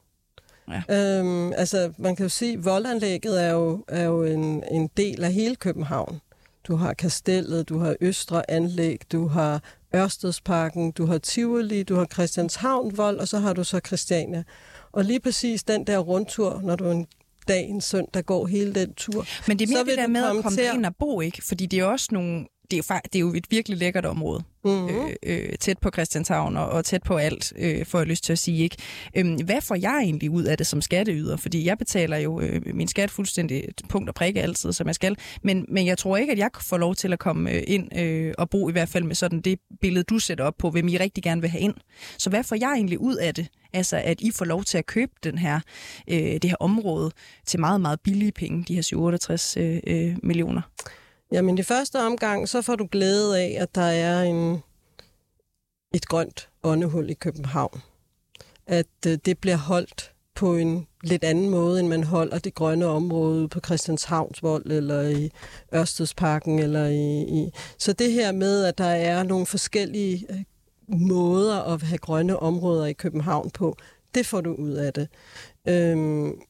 Ja. 0.70 1.18
Øhm, 1.18 1.52
altså, 1.52 1.92
man 1.98 2.16
kan 2.16 2.24
jo 2.24 2.28
sige, 2.28 2.52
at 2.52 2.64
voldanlægget 2.64 3.42
er 3.42 3.50
jo, 3.50 3.84
er 3.88 4.04
jo 4.04 4.22
en, 4.22 4.64
en 4.70 4.90
del 4.96 5.24
af 5.24 5.32
hele 5.32 5.56
København. 5.56 6.20
Du 6.68 6.76
har 6.76 6.94
Kastellet, 6.94 7.68
du 7.68 7.78
har 7.78 7.96
Østre 8.00 8.50
Anlæg, 8.50 9.00
du 9.12 9.28
har 9.28 9.62
Ørstedsparken, 9.94 10.90
du 10.90 11.06
har 11.06 11.18
Tivoli, 11.18 11.82
du 11.82 11.96
har 11.96 12.06
Christianshavn 12.12 12.96
Vold, 12.96 13.18
og 13.18 13.28
så 13.28 13.38
har 13.38 13.52
du 13.52 13.64
så 13.64 13.80
Christiania. 13.86 14.44
Og 14.92 15.04
lige 15.04 15.20
præcis 15.20 15.64
den 15.64 15.86
der 15.86 15.98
rundtur, 15.98 16.60
når 16.64 16.76
du 16.76 16.90
en 16.90 17.06
dag, 17.48 17.68
en 17.68 17.80
søndag 17.80 18.24
går 18.24 18.46
hele 18.46 18.74
den 18.74 18.94
tur. 18.94 19.26
Men 19.48 19.58
det 19.58 19.70
er 19.70 19.72
mere 19.72 19.84
det 19.84 19.98
der 19.98 20.06
med 20.06 20.24
at 20.24 20.42
komme 20.42 20.58
ind 20.74 20.86
og 20.86 20.96
bo, 20.96 21.20
ikke? 21.20 21.44
Fordi 21.44 21.66
det 21.66 21.78
er 21.78 21.84
også 21.84 22.08
nogle 22.10 22.46
det 22.70 22.78
er, 22.78 22.94
jo, 22.94 23.00
det 23.04 23.14
er 23.14 23.20
jo 23.20 23.32
et 23.34 23.46
virkelig 23.50 23.78
lækkert 23.78 24.06
område. 24.06 24.42
Mm-hmm. 24.64 25.06
Øh, 25.06 25.14
øh, 25.22 25.58
tæt 25.60 25.78
på 25.78 25.90
Christianshavn 25.90 26.56
og, 26.56 26.68
og 26.68 26.84
tæt 26.84 27.02
på 27.02 27.16
alt, 27.16 27.52
øh, 27.56 27.86
får 27.86 27.98
jeg 27.98 28.06
lyst 28.06 28.24
til 28.24 28.32
at 28.32 28.38
sige. 28.38 28.62
ikke. 28.62 28.76
Øhm, 29.16 29.34
hvad 29.44 29.60
får 29.60 29.74
jeg 29.74 29.98
egentlig 30.02 30.30
ud 30.30 30.44
af 30.44 30.58
det 30.58 30.66
som 30.66 30.82
skatteyder? 30.82 31.36
Fordi 31.36 31.64
jeg 31.64 31.78
betaler 31.78 32.16
jo 32.16 32.40
øh, 32.40 32.62
min 32.74 32.88
skat 32.88 33.10
fuldstændig 33.10 33.64
punkt 33.88 34.08
og 34.08 34.14
prikke 34.14 34.42
altid, 34.42 34.72
som 34.72 34.86
jeg 34.86 34.94
skal. 34.94 35.16
Men, 35.42 35.66
men 35.68 35.86
jeg 35.86 35.98
tror 35.98 36.16
ikke, 36.16 36.32
at 36.32 36.38
jeg 36.38 36.50
får 36.60 36.78
lov 36.78 36.94
til 36.94 37.12
at 37.12 37.18
komme 37.18 37.50
øh, 37.50 37.62
ind 37.66 37.98
øh, 37.98 38.34
og 38.38 38.50
bo 38.50 38.68
i 38.68 38.72
hvert 38.72 38.88
fald 38.88 39.04
med 39.04 39.14
sådan 39.14 39.40
det 39.40 39.58
billede, 39.80 40.04
du 40.04 40.18
sætter 40.18 40.44
op 40.44 40.54
på, 40.58 40.70
hvem 40.70 40.88
I 40.88 40.96
rigtig 40.96 41.22
gerne 41.24 41.40
vil 41.40 41.50
have 41.50 41.60
ind. 41.60 41.74
Så 42.18 42.30
hvad 42.30 42.44
får 42.44 42.56
jeg 42.56 42.72
egentlig 42.72 42.98
ud 43.00 43.16
af 43.16 43.34
det? 43.34 43.48
Altså, 43.72 43.96
at 44.04 44.20
I 44.20 44.30
får 44.30 44.44
lov 44.44 44.64
til 44.64 44.78
at 44.78 44.86
købe 44.86 45.12
den 45.24 45.38
her, 45.38 45.60
øh, 46.10 46.18
det 46.18 46.44
her 46.44 46.56
område 46.60 47.10
til 47.46 47.60
meget, 47.60 47.80
meget 47.80 48.00
billige 48.00 48.32
penge, 48.32 48.64
de 48.68 48.74
her 48.74 48.82
67 48.82 49.56
øh, 49.56 49.80
øh, 49.86 50.16
millioner. 50.22 50.62
Jamen 51.32 51.58
i 51.58 51.62
første 51.62 52.00
omgang, 52.00 52.48
så 52.48 52.62
får 52.62 52.76
du 52.76 52.88
glæde 52.92 53.40
af, 53.40 53.56
at 53.60 53.74
der 53.74 53.82
er 53.82 54.22
en, 54.22 54.62
et 55.94 56.06
grønt 56.08 56.48
åndehul 56.62 57.10
i 57.10 57.14
København. 57.14 57.80
At 58.66 58.86
øh, 59.06 59.18
det 59.24 59.38
bliver 59.38 59.56
holdt 59.56 60.12
på 60.34 60.56
en 60.56 60.86
lidt 61.02 61.24
anden 61.24 61.50
måde, 61.50 61.80
end 61.80 61.88
man 61.88 62.04
holder 62.04 62.38
det 62.38 62.54
grønne 62.54 62.86
område 62.86 63.48
på 63.48 63.60
Christianshavnsvold 63.60 64.66
eller 64.70 65.02
i 65.02 65.30
Ørstedsparken. 65.74 66.58
Eller 66.58 66.86
i, 66.86 67.22
i. 67.22 67.50
Så 67.78 67.92
det 67.92 68.12
her 68.12 68.32
med, 68.32 68.64
at 68.64 68.78
der 68.78 68.84
er 68.84 69.22
nogle 69.22 69.46
forskellige 69.46 70.26
øh, 70.30 70.42
måder 70.88 71.74
at 71.74 71.82
have 71.82 71.98
grønne 71.98 72.38
områder 72.38 72.86
i 72.86 72.92
København 72.92 73.50
på, 73.50 73.76
det 74.14 74.26
får 74.26 74.40
du 74.40 74.54
ud 74.54 74.72
af 74.72 74.92
det. 74.92 75.08
Øhm, 75.68 76.40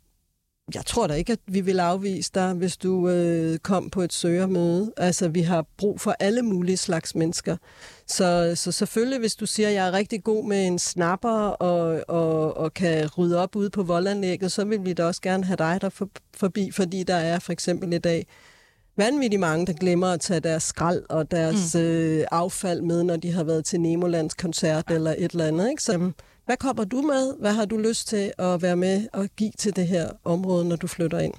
jeg 0.74 0.86
tror 0.86 1.06
da 1.06 1.14
ikke, 1.14 1.32
at 1.32 1.38
vi 1.46 1.60
vil 1.60 1.80
afvise 1.80 2.30
dig, 2.34 2.52
hvis 2.52 2.76
du 2.76 3.08
øh, 3.08 3.58
kom 3.58 3.90
på 3.90 4.02
et 4.02 4.12
søgermøde. 4.12 4.92
Altså, 4.96 5.28
vi 5.28 5.40
har 5.40 5.66
brug 5.76 6.00
for 6.00 6.16
alle 6.20 6.42
mulige 6.42 6.76
slags 6.76 7.14
mennesker. 7.14 7.56
Så, 8.06 8.52
så 8.54 8.72
selvfølgelig, 8.72 9.18
hvis 9.18 9.34
du 9.34 9.46
siger, 9.46 9.68
at 9.68 9.74
jeg 9.74 9.88
er 9.88 9.92
rigtig 9.92 10.24
god 10.24 10.48
med 10.48 10.66
en 10.66 10.78
snapper 10.78 11.48
og, 11.48 12.04
og, 12.08 12.56
og 12.56 12.74
kan 12.74 13.08
rydde 13.18 13.38
op 13.38 13.56
ude 13.56 13.70
på 13.70 13.82
voldanlægget, 13.82 14.52
så 14.52 14.64
vil 14.64 14.84
vi 14.84 14.92
da 14.92 15.04
også 15.04 15.20
gerne 15.20 15.44
have 15.44 15.56
dig 15.56 15.78
der 15.80 15.88
for, 15.88 16.08
forbi, 16.36 16.70
fordi 16.70 17.02
der 17.02 17.16
er 17.16 17.38
for 17.38 17.52
eksempel 17.52 17.92
i 17.92 17.98
dag 17.98 18.26
vanvittigt 18.96 19.40
mange, 19.40 19.66
der 19.66 19.72
glemmer 19.72 20.06
at 20.06 20.20
tage 20.20 20.40
deres 20.40 20.62
skrald 20.62 21.02
og 21.08 21.30
deres 21.30 21.74
mm. 21.74 21.80
øh, 21.80 22.24
affald 22.30 22.82
med, 22.82 23.02
når 23.02 23.16
de 23.16 23.32
har 23.32 23.44
været 23.44 23.64
til 23.64 23.80
Nemolands 23.80 24.34
koncert 24.34 24.90
eller 24.90 25.14
et 25.18 25.30
eller 25.30 25.46
andet. 25.46 25.70
Ikke? 25.70 25.82
Så 25.82 26.10
hvad 26.48 26.56
kommer 26.56 26.84
du 26.84 27.02
med? 27.02 27.36
Hvad 27.40 27.52
har 27.52 27.64
du 27.64 27.76
lyst 27.76 28.08
til 28.08 28.32
at 28.38 28.62
være 28.62 28.76
med 28.76 29.08
og 29.12 29.28
give 29.36 29.50
til 29.58 29.76
det 29.76 29.88
her 29.88 30.10
område, 30.24 30.68
når 30.68 30.76
du 30.76 30.86
flytter 30.86 31.18
ind? 31.18 31.34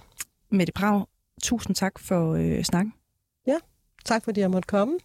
Mette 0.49 0.73
Prag, 0.73 1.05
tusind 1.43 1.75
tak 1.75 1.99
for 1.99 2.33
øh, 2.33 2.63
snakken. 2.63 2.93
Ja, 3.47 3.57
tak 4.05 4.23
fordi 4.23 4.39
jeg 4.39 4.51
måtte 4.51 4.67
komme. 4.67 4.99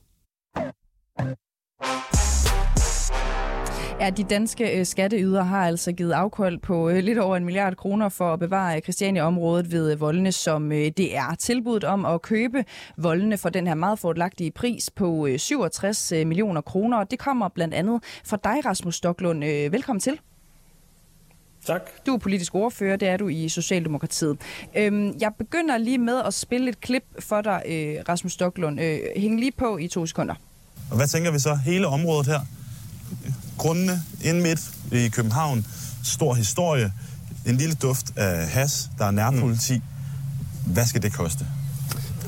Ja, 4.04 4.10
de 4.10 4.24
danske 4.24 4.78
øh, 4.78 4.86
skatteyder 4.86 5.42
har 5.42 5.66
altså 5.66 5.92
givet 5.92 6.12
afkold 6.12 6.58
på 6.58 6.88
øh, 6.88 7.04
lidt 7.04 7.18
over 7.18 7.36
en 7.36 7.44
milliard 7.44 7.76
kroner 7.76 8.08
for 8.08 8.32
at 8.32 8.38
bevare 8.38 8.80
Christiania-området 8.80 9.72
ved 9.72 9.92
øh, 9.92 10.00
voldene, 10.00 10.32
som 10.32 10.70
det 10.70 11.16
er 11.16 11.34
tilbudt 11.34 11.84
om 11.84 12.04
at 12.04 12.22
købe 12.22 12.64
voldene 12.96 13.38
for 13.38 13.48
den 13.48 13.66
her 13.66 13.74
meget 13.74 13.98
fordelagtige 13.98 14.50
pris 14.50 14.90
på 14.90 15.28
67 15.36 16.12
millioner 16.12 16.60
kroner. 16.60 17.04
det 17.04 17.18
kommer 17.18 17.48
blandt 17.48 17.74
andet 17.74 18.00
fra 18.24 18.38
dig, 18.44 18.64
Rasmus 18.64 18.94
Stoklund. 18.94 19.40
Velkommen 19.70 20.00
til. 20.00 20.20
Tak. 21.66 21.82
Du 22.06 22.14
er 22.14 22.18
politisk 22.18 22.54
ordfører, 22.54 22.96
det 22.96 23.08
er 23.08 23.16
du 23.16 23.28
i 23.28 23.48
Socialdemokratiet. 23.48 24.38
Øhm, 24.76 25.16
jeg 25.20 25.32
begynder 25.38 25.78
lige 25.78 25.98
med 25.98 26.20
at 26.26 26.34
spille 26.34 26.68
et 26.68 26.80
klip 26.80 27.04
for 27.18 27.40
dig, 27.40 27.62
Rasmus 28.08 28.32
Stoklund. 28.32 28.78
Hæng 29.16 29.40
lige 29.40 29.52
på 29.52 29.78
i 29.78 29.88
to 29.88 30.06
sekunder. 30.06 30.34
Og 30.90 30.96
hvad 30.96 31.06
tænker 31.06 31.30
vi 31.30 31.38
så? 31.38 31.58
Hele 31.64 31.86
området 31.86 32.26
her? 32.26 32.40
Grundene 33.58 34.02
ind 34.24 34.40
midt 34.40 34.60
i 34.92 35.08
København. 35.08 35.66
Stor 36.04 36.34
historie. 36.34 36.92
En 37.46 37.56
lille 37.56 37.74
duft 37.74 38.06
af 38.16 38.48
has. 38.48 38.90
Der 38.98 39.04
er 39.04 39.10
nærpoliti. 39.10 39.80
Hvad 40.66 40.86
skal 40.86 41.02
det 41.02 41.12
koste? 41.12 41.46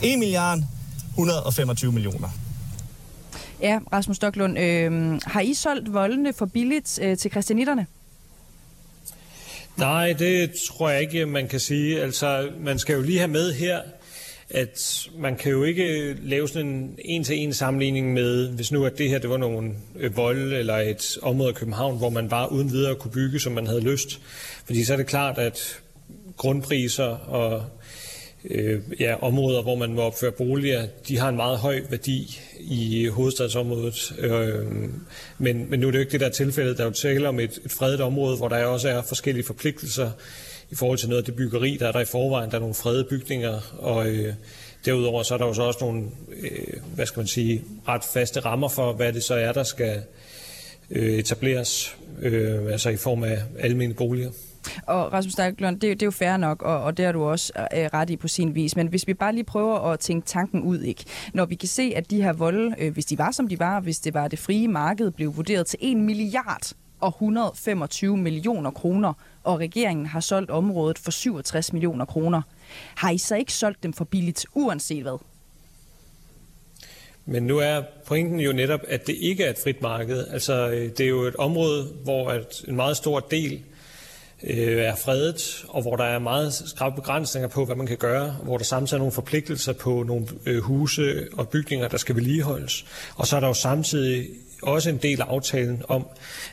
1 0.03 0.19
milliard 0.19 0.59
125 1.09 1.93
millioner. 1.93 2.29
Ja, 3.63 3.79
Rasmus 3.93 4.17
Stoklund, 4.17 4.59
øh, 4.59 5.21
har 5.25 5.41
I 5.41 5.55
solgt 5.55 5.93
voldene 5.93 6.33
for 6.33 6.47
billigt 6.47 6.99
øh, 7.03 7.17
til 7.17 7.31
kristianitterne? 7.31 7.87
Nej, 9.77 10.13
det 10.13 10.53
tror 10.69 10.91
jeg 10.91 11.01
ikke, 11.01 11.27
man 11.27 11.49
kan 11.49 11.61
sige. 11.61 12.03
Altså, 12.03 12.49
man 12.61 12.79
skal 12.79 12.95
jo 12.95 13.03
lige 13.03 13.19
have 13.19 13.29
med 13.29 13.53
her, 13.53 13.81
at 14.51 15.09
man 15.19 15.37
kan 15.37 15.53
jo 15.53 15.65
ikke 15.65 16.17
lave 16.23 16.49
sådan 16.49 16.67
en 16.67 16.99
en-til-en 16.99 17.53
sammenligning 17.53 18.13
med, 18.13 18.49
hvis 18.49 18.73
nu 18.73 18.85
at 18.85 18.99
det 18.99 19.11
her 19.11 19.19
det 19.19 19.31
var 19.31 19.37
nogle 19.37 19.73
øh, 19.99 20.17
vold 20.17 20.53
eller 20.53 20.77
et 20.77 21.19
område 21.23 21.49
af 21.49 21.55
København, 21.55 21.99
hvor 21.99 22.11
man 22.11 22.29
bare 22.29 22.53
uden 22.53 22.73
videre 22.73 22.95
kunne 22.95 23.11
bygge, 23.11 23.41
som 23.41 23.53
man 23.53 23.67
havde 23.67 23.81
lyst. 23.81 24.21
Fordi 24.65 24.85
så 24.85 24.93
er 24.93 24.97
det 24.97 25.07
klart, 25.07 25.39
at 25.39 25.81
grundpriser 26.37 27.05
og 27.05 27.65
øh, 28.51 28.81
ja, 29.01 29.23
områder, 29.23 29.63
hvor 29.63 29.75
man 29.75 29.95
må 29.95 30.03
opføre 30.03 30.33
boliger, 30.33 30.87
de 31.09 31.19
har 31.19 31.29
en 31.29 31.37
meget 31.37 31.59
høj 31.59 31.81
værdi 31.91 32.41
i 32.61 33.07
hovedstadsområdet. 33.07 34.15
Øh, 34.19 34.67
men, 35.39 35.71
men 35.71 35.81
nu 35.81 35.87
er 35.87 35.91
det 35.91 35.99
jo 35.99 36.01
ikke 36.01 36.13
det 36.13 36.21
der 36.21 36.29
tilfælde. 36.29 36.75
Der 36.75 36.81
er 36.81 36.85
jo 36.85 36.93
tale 36.93 37.29
om 37.29 37.41
et, 37.41 37.59
et 37.65 37.73
fredet 37.73 38.01
område, 38.01 38.37
hvor 38.37 38.49
der 38.49 38.65
også 38.65 38.89
er 38.89 39.03
forskellige 39.03 39.45
forpligtelser 39.45 40.11
i 40.71 40.75
forhold 40.75 40.99
til 40.99 41.09
noget 41.09 41.23
af 41.23 41.25
det 41.25 41.37
byggeri, 41.37 41.77
der 41.81 41.89
er 41.89 41.93
der 41.93 42.01
i 42.01 42.05
forvejen. 42.05 42.51
Der 42.51 42.57
er 42.57 42.61
nogle 42.61 42.75
fredede 42.75 43.05
bygninger, 43.05 43.61
og 43.79 44.09
øh, 44.09 44.35
derudover 44.85 45.23
så 45.23 45.35
er 45.35 45.39
der 45.39 45.47
jo 45.47 45.55
så 45.55 45.63
også 45.63 45.79
nogle, 45.85 46.05
øh, 46.43 46.75
hvad 46.95 47.07
skal 47.07 47.21
man 47.21 47.27
sige, 47.27 47.65
ret 47.89 48.05
faste 48.05 48.41
rammer 48.41 48.69
for, 48.69 48.93
hvad 48.93 49.13
det 49.13 49.23
så 49.23 49.35
er, 49.35 49.53
der 49.53 49.63
skal 49.63 50.03
øh, 50.91 51.19
etableres, 51.19 51.97
øh, 52.23 52.73
altså 52.73 52.91
i 52.91 52.97
form 52.97 53.25
af 53.25 53.39
almene 53.59 53.95
boliger. 53.95 54.31
Og 54.87 55.13
Rasmus 55.13 55.33
Stakkelund, 55.33 55.81
det, 55.81 55.91
det 55.91 56.03
er 56.03 56.07
jo 56.07 56.11
fair 56.11 56.37
nok, 56.37 56.63
og, 56.63 56.83
og 56.83 56.97
det 56.97 57.05
har 57.05 57.13
du 57.13 57.25
også 57.25 57.53
øh, 57.57 57.89
ret 57.95 58.11
i 58.11 58.17
på 58.17 58.29
sin 58.29 58.55
vis. 58.55 58.77
Men 58.77 58.87
hvis 58.87 59.07
vi 59.07 59.15
bare 59.15 59.33
lige 59.33 59.45
prøver 59.45 59.79
at 59.79 60.01
tænke 60.01 60.27
tanken 60.27 60.63
ud, 60.63 60.81
ikke? 60.81 61.05
når 61.35 61.45
vi 61.45 61.55
kan 61.55 61.69
se, 61.69 61.93
at 61.97 62.11
de 62.11 62.23
her 62.23 62.33
volde, 62.33 62.75
øh, 62.79 62.93
hvis 62.93 63.05
de 63.05 63.19
var 63.19 63.31
som 63.31 63.49
de 63.49 63.59
var, 63.59 63.81
hvis 63.81 63.99
det 63.99 64.15
var 64.15 64.29
det 64.29 64.39
frie 64.39 64.69
marked, 64.69 65.11
blev 65.11 65.37
vurderet 65.37 65.67
til 65.67 65.79
1 65.83 65.97
milliard 65.97 66.73
og 67.01 67.09
125 67.09 68.17
millioner 68.17 68.71
kroner, 68.71 69.13
og 69.47 69.59
regeringen 69.61 70.07
har 70.07 70.21
solgt 70.21 70.51
området 70.51 70.99
for 70.99 71.11
67 71.11 71.73
millioner 71.73 72.05
kroner. 72.05 72.43
Har 72.95 73.11
I 73.11 73.19
så 73.19 73.37
ikke 73.37 73.53
solgt 73.53 73.83
dem 73.83 73.93
for 73.93 74.05
billigt, 74.05 74.47
uanset 74.55 75.03
hvad? 75.03 75.19
Men 77.27 77.43
nu 77.43 77.59
er 77.59 77.83
pointen 78.07 78.41
jo 78.41 78.53
netop, 78.53 78.81
at 78.89 79.07
det 79.07 79.17
ikke 79.21 79.45
er 79.45 79.51
et 79.51 79.59
frit 79.63 79.83
marked. 79.83 80.27
Altså, 80.29 80.69
øh, 80.69 80.91
det 80.91 81.01
er 81.01 81.09
jo 81.09 81.23
et 81.23 81.37
område, 81.37 81.85
hvor 82.05 82.31
at 82.31 82.65
en 82.69 82.77
meget 82.77 82.97
stor 82.97 83.21
del 83.21 83.63
øh, 84.43 84.79
er 84.79 84.95
fredet, 84.95 85.65
og 85.69 85.83
hvor 85.83 85.97
der 85.97 86.05
er 86.05 86.19
meget 86.19 86.53
skrabe 86.53 86.97
begrænsninger 86.97 87.49
på, 87.49 87.65
hvad 87.65 87.77
man 87.77 87.87
kan 87.87 87.97
gøre, 87.97 88.37
hvor 88.43 88.57
der 88.57 88.65
samtidig 88.65 88.97
er 88.97 88.99
nogle 88.99 89.13
forpligtelser 89.13 89.73
på 89.73 90.03
nogle 90.03 90.27
øh, 90.47 90.59
huse 90.59 91.29
og 91.33 91.49
bygninger, 91.49 91.89
der 91.89 91.97
skal 91.97 92.17
vedligeholdes. 92.17 92.87
Og 93.17 93.27
så 93.27 93.37
er 93.37 93.41
der 93.41 93.47
jo 93.47 93.55
samtidig 93.55 94.29
også 94.63 94.91
en 94.91 94.97
del 94.97 95.21
af 95.21 95.25
aftalen 95.25 95.83
om, 95.89 96.07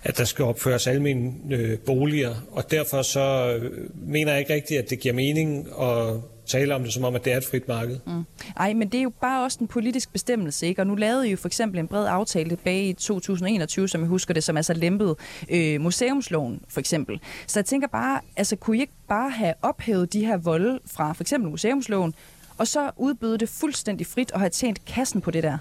at 0.04 0.17
der 0.17 0.24
skal 0.24 0.46
opføres 0.46 0.88
almindelige 0.88 1.62
øh, 1.62 1.80
boliger, 1.80 2.36
og 2.52 2.72
derfor 2.72 3.02
så 3.02 3.58
øh, 3.62 3.72
mener 4.08 4.32
jeg 4.32 4.39
ikke 4.39 4.54
rigtigt, 4.54 4.80
at 4.80 4.89
det 4.89 5.00
giver 5.00 5.13
mening 5.13 5.67
at 5.82 6.13
tale 6.45 6.75
om 6.75 6.84
det 6.84 6.93
som 6.93 7.03
om, 7.03 7.15
at 7.15 7.25
det 7.25 7.34
er 7.34 7.38
et 7.38 7.45
frit 7.45 7.67
marked. 7.67 7.99
Mm. 8.08 8.23
Ej, 8.58 8.73
men 8.73 8.88
det 8.88 8.97
er 8.97 9.01
jo 9.03 9.12
bare 9.21 9.43
også 9.43 9.58
en 9.62 9.67
politisk 9.67 10.13
bestemmelse, 10.13 10.67
ikke? 10.67 10.82
Og 10.82 10.88
nu 10.88 10.95
lavede 10.95 11.27
I 11.27 11.32
jo 11.32 11.38
for 11.38 11.47
eksempel 11.47 11.79
en 11.79 11.88
bred 11.88 12.06
aftale 12.08 12.49
tilbage 12.49 12.89
i 12.89 12.93
2021, 12.93 13.88
som 13.88 14.01
jeg 14.01 14.08
husker 14.08 14.34
det, 14.34 14.43
som 14.43 14.58
altså 14.58 14.73
lempede 14.73 15.15
øh, 15.49 15.82
museumsloven 15.82 16.62
for 16.67 16.79
eksempel. 16.79 17.19
Så 17.47 17.60
jeg 17.60 17.65
tænker 17.65 17.88
bare, 17.88 18.21
altså 18.38 18.56
kunne 18.56 18.77
I 18.77 18.82
ikke 18.82 18.93
bare 19.08 19.29
have 19.29 19.53
ophævet 19.62 20.13
de 20.13 20.25
her 20.25 20.38
volde 20.38 20.79
fra 20.86 21.13
for 21.13 21.23
eksempel 21.23 21.51
museumsloven, 21.51 22.13
og 22.58 22.67
så 22.67 22.91
udbyde 22.97 23.38
det 23.38 23.49
fuldstændig 23.49 24.08
frit 24.08 24.32
og 24.32 24.39
have 24.39 24.49
tjent 24.49 24.86
kassen 24.86 25.21
på 25.21 25.32
det 25.32 25.43
der? 25.43 25.58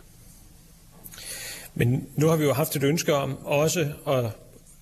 Men 1.74 2.06
nu 2.16 2.26
har 2.26 2.36
vi 2.36 2.44
jo 2.44 2.52
haft 2.52 2.76
et 2.76 2.82
ønske 2.82 3.14
om 3.14 3.38
også 3.44 3.92
at 4.08 4.24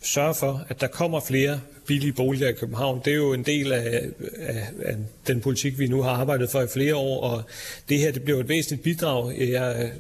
sørge 0.03 0.35
for, 0.35 0.67
at 0.69 0.81
der 0.81 0.87
kommer 0.87 1.21
flere 1.21 1.61
billige 1.87 2.13
boliger 2.13 2.49
i 2.49 2.53
København. 2.53 3.01
Det 3.05 3.11
er 3.11 3.17
jo 3.17 3.33
en 3.33 3.43
del 3.43 3.73
af, 3.73 4.03
af, 4.37 4.67
af 4.83 4.97
den 5.27 5.41
politik, 5.41 5.79
vi 5.79 5.87
nu 5.87 6.03
har 6.03 6.11
arbejdet 6.11 6.51
for 6.51 6.61
i 6.61 6.67
flere 6.67 6.97
år, 6.97 7.21
og 7.21 7.43
det 7.89 7.99
her 7.99 8.13
det 8.13 8.23
bliver 8.23 8.41
et 8.41 8.49
væsentligt 8.49 8.83
bidrag. 8.83 9.35
Jeg, 9.39 9.91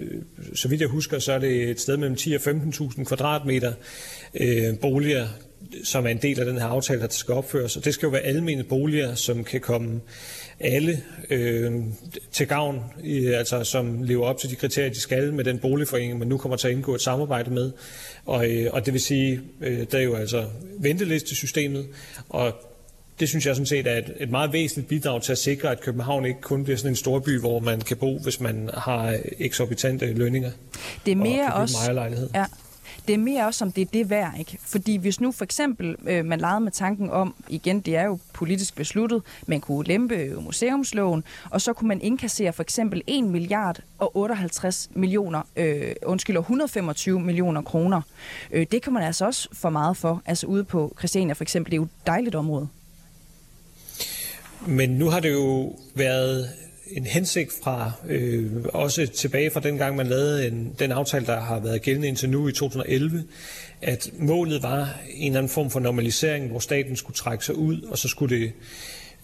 så 0.54 0.68
vidt 0.68 0.80
jeg 0.80 0.88
husker, 0.88 1.18
så 1.18 1.32
er 1.32 1.38
det 1.38 1.70
et 1.70 1.80
sted 1.80 1.96
mellem 1.96 2.16
10 2.16 2.32
og 2.32 2.40
15.000 2.40 3.04
kvadratmeter 3.04 3.72
øh, 4.34 4.78
boliger, 4.78 5.28
som 5.84 6.06
er 6.06 6.10
en 6.10 6.22
del 6.22 6.40
af 6.40 6.46
den 6.46 6.58
her 6.58 6.66
aftale, 6.66 7.00
der 7.00 7.08
skal 7.10 7.34
opføres. 7.34 7.76
Og 7.76 7.84
det 7.84 7.94
skal 7.94 8.06
jo 8.06 8.10
være 8.10 8.22
almene 8.22 8.64
boliger, 8.64 9.14
som 9.14 9.44
kan 9.44 9.60
komme 9.60 10.00
alle 10.60 11.02
øh, 11.30 11.72
til 12.32 12.46
gavn, 12.46 12.84
altså 13.34 13.64
som 13.64 14.02
lever 14.02 14.26
op 14.26 14.38
til 14.38 14.50
de 14.50 14.56
kriterier, 14.56 14.90
de 14.90 15.00
skal 15.00 15.32
med 15.32 15.44
den 15.44 15.58
boligforening, 15.58 16.18
man 16.18 16.28
nu 16.28 16.38
kommer 16.38 16.56
til 16.56 16.68
at 16.68 16.74
indgå 16.74 16.94
et 16.94 17.00
samarbejde 17.00 17.50
med. 17.50 17.72
Og, 18.26 18.50
øh, 18.50 18.70
og 18.72 18.86
det 18.86 18.92
vil 18.92 19.00
sige, 19.00 19.40
øh, 19.60 19.86
der 19.90 19.98
er 19.98 20.02
jo 20.02 20.14
altså 20.14 20.46
ventelistesystemet, 20.78 21.86
og 22.28 22.52
det 23.20 23.28
synes 23.28 23.46
jeg 23.46 23.54
sådan 23.54 23.66
set 23.66 23.86
er 23.86 23.96
et, 23.96 24.12
et 24.20 24.30
meget 24.30 24.52
væsentligt 24.52 24.88
bidrag 24.88 25.22
til 25.22 25.32
at 25.32 25.38
sikre, 25.38 25.70
at 25.70 25.80
København 25.80 26.24
ikke 26.24 26.40
kun 26.40 26.64
bliver 26.64 26.76
sådan 26.76 26.92
en 26.92 26.96
storby, 26.96 27.40
hvor 27.40 27.60
man 27.60 27.80
kan 27.80 27.96
bo, 27.96 28.18
hvis 28.18 28.40
man 28.40 28.70
har 28.74 29.18
eksorbitante 29.38 30.12
lønninger. 30.12 30.50
Det 31.06 31.12
er 31.12 31.16
mere 31.16 31.52
også... 31.52 31.76
Ja, 32.34 32.44
det 33.08 33.14
er 33.14 33.18
mere 33.18 33.46
også, 33.46 33.64
om 33.64 33.72
det 33.72 33.82
er 33.82 33.86
det 33.92 34.10
værd, 34.10 34.34
ikke? 34.38 34.58
Fordi 34.60 34.96
hvis 34.96 35.20
nu 35.20 35.32
for 35.32 35.44
eksempel 35.44 35.96
øh, 36.06 36.24
man 36.24 36.40
legede 36.40 36.60
med 36.60 36.72
tanken 36.72 37.10
om, 37.10 37.34
igen, 37.48 37.80
det 37.80 37.96
er 37.96 38.04
jo 38.04 38.18
politisk 38.32 38.76
besluttet, 38.76 39.22
man 39.46 39.60
kunne 39.60 39.86
lempe 39.86 40.14
øh, 40.14 40.44
museumsloven, 40.44 41.24
og 41.50 41.60
så 41.60 41.72
kunne 41.72 41.88
man 41.88 42.00
indkassere 42.00 42.52
for 42.52 42.62
eksempel 42.62 43.02
1 43.06 43.24
milliard 43.24 43.80
og 43.98 44.16
58 44.16 44.90
millioner, 44.94 45.42
øh, 45.56 45.92
undskyld, 46.06 46.36
125 46.36 47.20
millioner 47.20 47.62
kroner. 47.62 48.02
Øh, 48.52 48.66
det 48.72 48.82
kan 48.82 48.92
man 48.92 49.02
altså 49.02 49.26
også 49.26 49.48
få 49.52 49.70
meget 49.70 49.96
for, 49.96 50.22
altså 50.26 50.46
ude 50.46 50.64
på 50.64 50.94
Christiania 50.98 51.32
for 51.32 51.44
eksempel, 51.44 51.70
det 51.70 51.76
er 51.76 51.80
jo 51.80 51.84
et 51.84 52.06
dejligt 52.06 52.34
område. 52.34 52.68
Men 54.66 54.90
nu 54.90 55.10
har 55.10 55.20
det 55.20 55.32
jo 55.32 55.76
været 55.94 56.48
en 56.92 57.06
hensigt 57.06 57.52
fra, 57.62 57.92
øh, 58.08 58.50
også 58.64 59.06
tilbage 59.06 59.50
fra 59.50 59.60
den 59.60 59.78
gang, 59.78 59.96
man 59.96 60.06
lavede 60.06 60.48
en, 60.48 60.74
den 60.78 60.92
aftale, 60.92 61.26
der 61.26 61.40
har 61.40 61.60
været 61.60 61.82
gældende 61.82 62.08
indtil 62.08 62.30
nu 62.30 62.48
i 62.48 62.52
2011, 62.52 63.24
at 63.82 64.10
målet 64.18 64.62
var 64.62 65.00
en 65.14 65.26
eller 65.26 65.38
anden 65.38 65.52
form 65.52 65.70
for 65.70 65.80
normalisering, 65.80 66.50
hvor 66.50 66.58
staten 66.58 66.96
skulle 66.96 67.16
trække 67.16 67.44
sig 67.44 67.54
ud, 67.54 67.82
og 67.82 67.98
så 67.98 68.08
skulle 68.08 68.36
det 68.36 68.52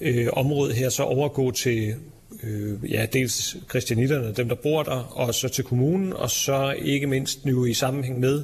øh, 0.00 0.28
område 0.32 0.74
her 0.74 0.88
så 0.88 1.02
overgå 1.02 1.50
til 1.50 1.94
øh, 2.42 2.92
ja, 2.92 3.06
dels 3.12 3.56
kristianitterne, 3.68 4.32
dem 4.32 4.48
der 4.48 4.56
bor 4.56 4.82
der, 4.82 5.16
og 5.16 5.34
så 5.34 5.48
til 5.48 5.64
kommunen, 5.64 6.12
og 6.12 6.30
så 6.30 6.74
ikke 6.82 7.06
mindst 7.06 7.44
nu 7.44 7.64
i 7.64 7.74
sammenhæng 7.74 8.20
med, 8.20 8.42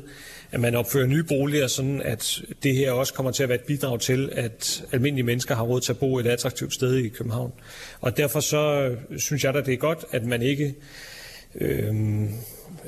at 0.52 0.60
man 0.60 0.74
opfører 0.74 1.06
nye 1.06 1.22
boliger, 1.22 1.66
sådan 1.66 2.02
at 2.02 2.42
det 2.62 2.74
her 2.74 2.92
også 2.92 3.14
kommer 3.14 3.32
til 3.32 3.42
at 3.42 3.48
være 3.48 3.58
et 3.58 3.64
bidrag 3.64 4.00
til, 4.00 4.28
at 4.32 4.84
almindelige 4.92 5.26
mennesker 5.26 5.54
har 5.54 5.62
råd 5.62 5.80
til 5.80 5.92
at 5.92 5.98
bo 5.98 6.18
et 6.18 6.26
attraktivt 6.26 6.74
sted 6.74 6.96
i 6.96 7.08
København. 7.08 7.52
Og 8.00 8.16
derfor 8.16 8.40
så 8.40 8.96
øh, 9.10 9.18
synes 9.18 9.44
jeg 9.44 9.54
da, 9.54 9.60
det 9.60 9.74
er 9.74 9.78
godt, 9.78 10.04
at 10.10 10.24
man 10.24 10.42
ikke 10.42 10.74
øh, 11.54 11.94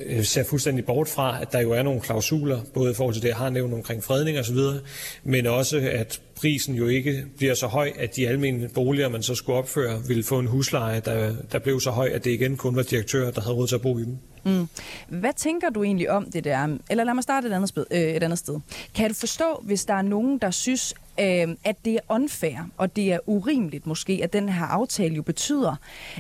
Øh, 0.07 0.25
ser 0.25 0.45
fuldstændig 0.45 0.85
bort 0.85 1.09
fra, 1.09 1.43
at 1.43 1.53
der 1.53 1.61
jo 1.61 1.71
er 1.73 1.83
nogle 1.83 2.01
klausuler, 2.01 2.61
både 2.75 2.91
i 2.91 2.95
forhold 2.95 3.15
til 3.15 3.23
det, 3.23 3.29
jeg 3.29 3.37
har 3.37 3.51
nævnt 3.51 3.75
omkring 3.75 4.05
fredning 4.05 4.39
osv., 4.39 4.59
men 5.25 5.47
også 5.47 5.91
at 5.93 6.21
prisen 6.37 6.75
jo 6.75 6.87
ikke 6.87 7.25
bliver 7.37 7.55
så 7.55 7.67
høj, 7.67 7.93
at 7.99 8.17
de 8.17 8.29
almindelige 8.29 8.69
boliger, 8.69 9.09
man 9.09 9.23
så 9.23 9.35
skulle 9.35 9.59
opføre, 9.59 10.03
ville 10.09 10.25
få 10.25 10.39
en 10.39 10.47
husleje, 10.47 11.01
der, 11.01 11.35
der 11.53 11.59
blev 11.59 11.81
så 11.81 11.91
høj, 11.91 12.11
at 12.13 12.25
det 12.25 12.31
igen 12.31 12.57
kun 12.57 12.77
var 12.77 12.83
direktører, 12.83 13.31
der 13.31 13.41
havde 13.41 13.55
råd 13.55 13.67
til 13.67 13.75
at 13.75 13.83
bo 13.83 13.99
i 13.99 14.03
dem. 14.03 14.19
Mm. 14.45 14.69
Hvad 15.09 15.33
tænker 15.37 15.71
du 15.71 15.83
egentlig 15.83 16.11
om 16.11 16.31
det 16.31 16.45
der? 16.45 16.79
Eller 16.91 17.05
lad 17.05 17.15
mig 17.15 17.23
starte 17.23 17.49
et 17.49 17.53
andet, 17.53 17.69
sted, 17.69 17.87
øh, 17.91 18.01
et 18.01 18.23
andet 18.23 18.39
sted. 18.39 18.61
Kan 18.95 19.09
du 19.09 19.15
forstå, 19.15 19.63
hvis 19.63 19.85
der 19.85 19.95
er 19.95 20.03
nogen, 20.03 20.39
der 20.39 20.51
synes, 20.51 20.95
øh, 21.21 21.49
at 21.65 21.77
det 21.85 21.95
er 21.95 22.01
unfair, 22.09 22.57
og 22.77 22.97
det 22.97 23.13
er 23.13 23.19
urimeligt 23.27 23.87
måske, 23.87 24.21
at 24.23 24.33
den 24.33 24.49
her 24.49 24.65
aftale 24.65 25.15
jo 25.15 25.23
betyder, 25.23 25.77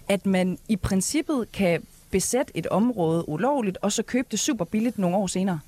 at 0.08 0.26
man 0.26 0.58
i 0.68 0.76
princippet 0.76 1.52
kan 1.52 1.82
besætte 2.14 2.53
et 2.57 2.66
område 2.66 3.29
ulovligt, 3.29 3.79
og 3.83 3.92
så 3.92 4.03
købe 4.03 4.29
det 4.31 4.38
super 4.38 4.64
billigt 4.64 4.98
nogle 4.98 5.16
år 5.16 5.27
senere? 5.27 5.61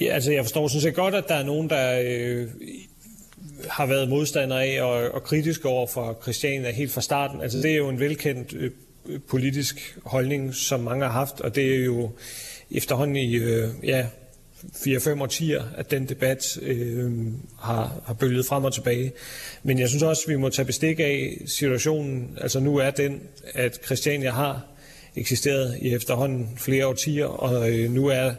Ja, 0.00 0.14
altså 0.14 0.32
jeg 0.32 0.44
forstår 0.44 0.68
sådan 0.68 0.80
set 0.80 0.94
godt, 0.94 1.14
at 1.14 1.24
der 1.28 1.34
er 1.34 1.44
nogen, 1.44 1.70
der 1.70 2.00
øh, 2.04 2.48
har 3.70 3.86
været 3.86 4.08
modstandere 4.08 4.64
af 4.64 4.82
og, 4.82 5.14
og 5.14 5.22
kritiske 5.22 5.68
over 5.68 5.86
for 5.86 6.18
Christiania 6.22 6.70
helt 6.70 6.92
fra 6.92 7.00
starten. 7.00 7.40
Altså 7.40 7.58
det 7.58 7.70
er 7.70 7.76
jo 7.76 7.88
en 7.88 8.00
velkendt 8.00 8.52
øh, 8.52 8.70
politisk 9.28 9.98
holdning, 10.04 10.54
som 10.54 10.80
mange 10.80 11.04
har 11.04 11.12
haft, 11.12 11.40
og 11.40 11.54
det 11.54 11.74
er 11.74 11.84
jo 11.84 12.10
efterhånden 12.70 13.16
i 13.16 13.34
øh, 13.34 13.68
ja, 13.82 14.06
4-5 14.74 15.22
årtier, 15.22 15.64
at 15.76 15.90
den 15.90 16.08
debat 16.08 16.58
øh, 16.62 17.12
har, 17.60 18.02
har 18.06 18.14
bølget 18.14 18.46
frem 18.46 18.64
og 18.64 18.74
tilbage. 18.74 19.12
Men 19.62 19.78
jeg 19.78 19.88
synes 19.88 20.02
også, 20.02 20.22
at 20.26 20.28
vi 20.28 20.36
må 20.36 20.48
tage 20.48 20.66
bestik 20.66 21.00
af 21.00 21.38
situationen. 21.46 22.38
Altså 22.40 22.60
nu 22.60 22.76
er 22.76 22.90
den, 22.90 23.20
at 23.54 23.78
Christiania 23.84 24.30
har 24.30 24.66
eksisteret 25.16 25.78
i 25.80 25.94
efterhånden 25.94 26.48
flere 26.56 26.86
årtier, 26.86 27.26
og 27.26 27.70
øh, 27.70 27.90
nu 27.90 28.06
er 28.06 28.32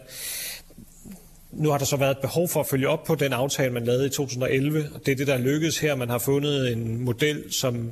nu 1.52 1.70
har 1.70 1.78
der 1.78 1.86
så 1.86 1.98
været 1.98 2.12
et 2.12 2.18
behov 2.18 2.50
for 2.50 2.60
at 2.60 2.68
følge 2.68 2.90
op 2.90 3.04
på 3.04 3.16
den 3.16 3.34
aftale, 3.34 3.74
man 3.74 3.84
lavede 3.84 4.06
i 4.06 4.10
2011, 4.10 4.90
og 4.94 5.06
det 5.06 5.12
er 5.12 5.16
det, 5.16 5.28
der 5.28 5.38
lykkedes 5.38 5.78
her. 5.78 5.96
Man 5.96 6.10
har 6.10 6.18
fundet 6.18 6.72
en 6.72 7.04
model, 7.06 7.54
som 7.54 7.92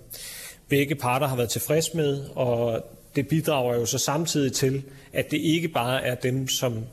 begge 0.70 0.96
parter 0.96 1.28
har 1.28 1.36
været 1.36 1.50
tilfreds 1.50 1.94
med, 1.94 2.24
og 2.36 2.86
det 3.16 3.28
bidrager 3.28 3.76
jo 3.76 3.86
så 3.86 3.98
samtidig 3.98 4.54
til, 4.54 4.84
at 5.14 5.32
det 5.32 5.38
ikke 5.38 5.68
bare 5.68 6.04
er 6.04 6.16
dem, 6.16 6.48
som 6.48 6.86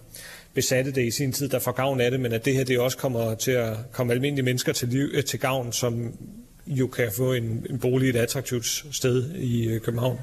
besatte 0.54 0.92
det 0.92 1.04
i 1.06 1.10
sin 1.10 1.32
tid, 1.32 1.48
der 1.48 1.58
får 1.58 1.72
gavn 1.72 2.00
af 2.00 2.10
det, 2.10 2.20
men 2.20 2.32
at 2.32 2.44
det 2.44 2.54
her 2.54 2.64
det 2.64 2.78
også 2.78 2.98
kommer 2.98 3.34
til 3.34 3.50
at 3.50 3.76
komme 3.92 4.12
almindelige 4.12 4.44
mennesker 4.44 4.72
til, 4.72 4.88
liv, 4.88 5.08
øh, 5.12 5.24
til 5.24 5.40
gavn, 5.40 5.72
som 5.72 6.12
jo 6.66 6.86
kan 6.86 7.10
få 7.16 7.32
en, 7.32 7.66
en 7.70 7.78
bolig 7.78 8.08
et 8.08 8.16
attraktivt 8.16 8.66
sted 8.92 9.34
i 9.34 9.68
øh, 9.68 9.80
København. 9.80 10.18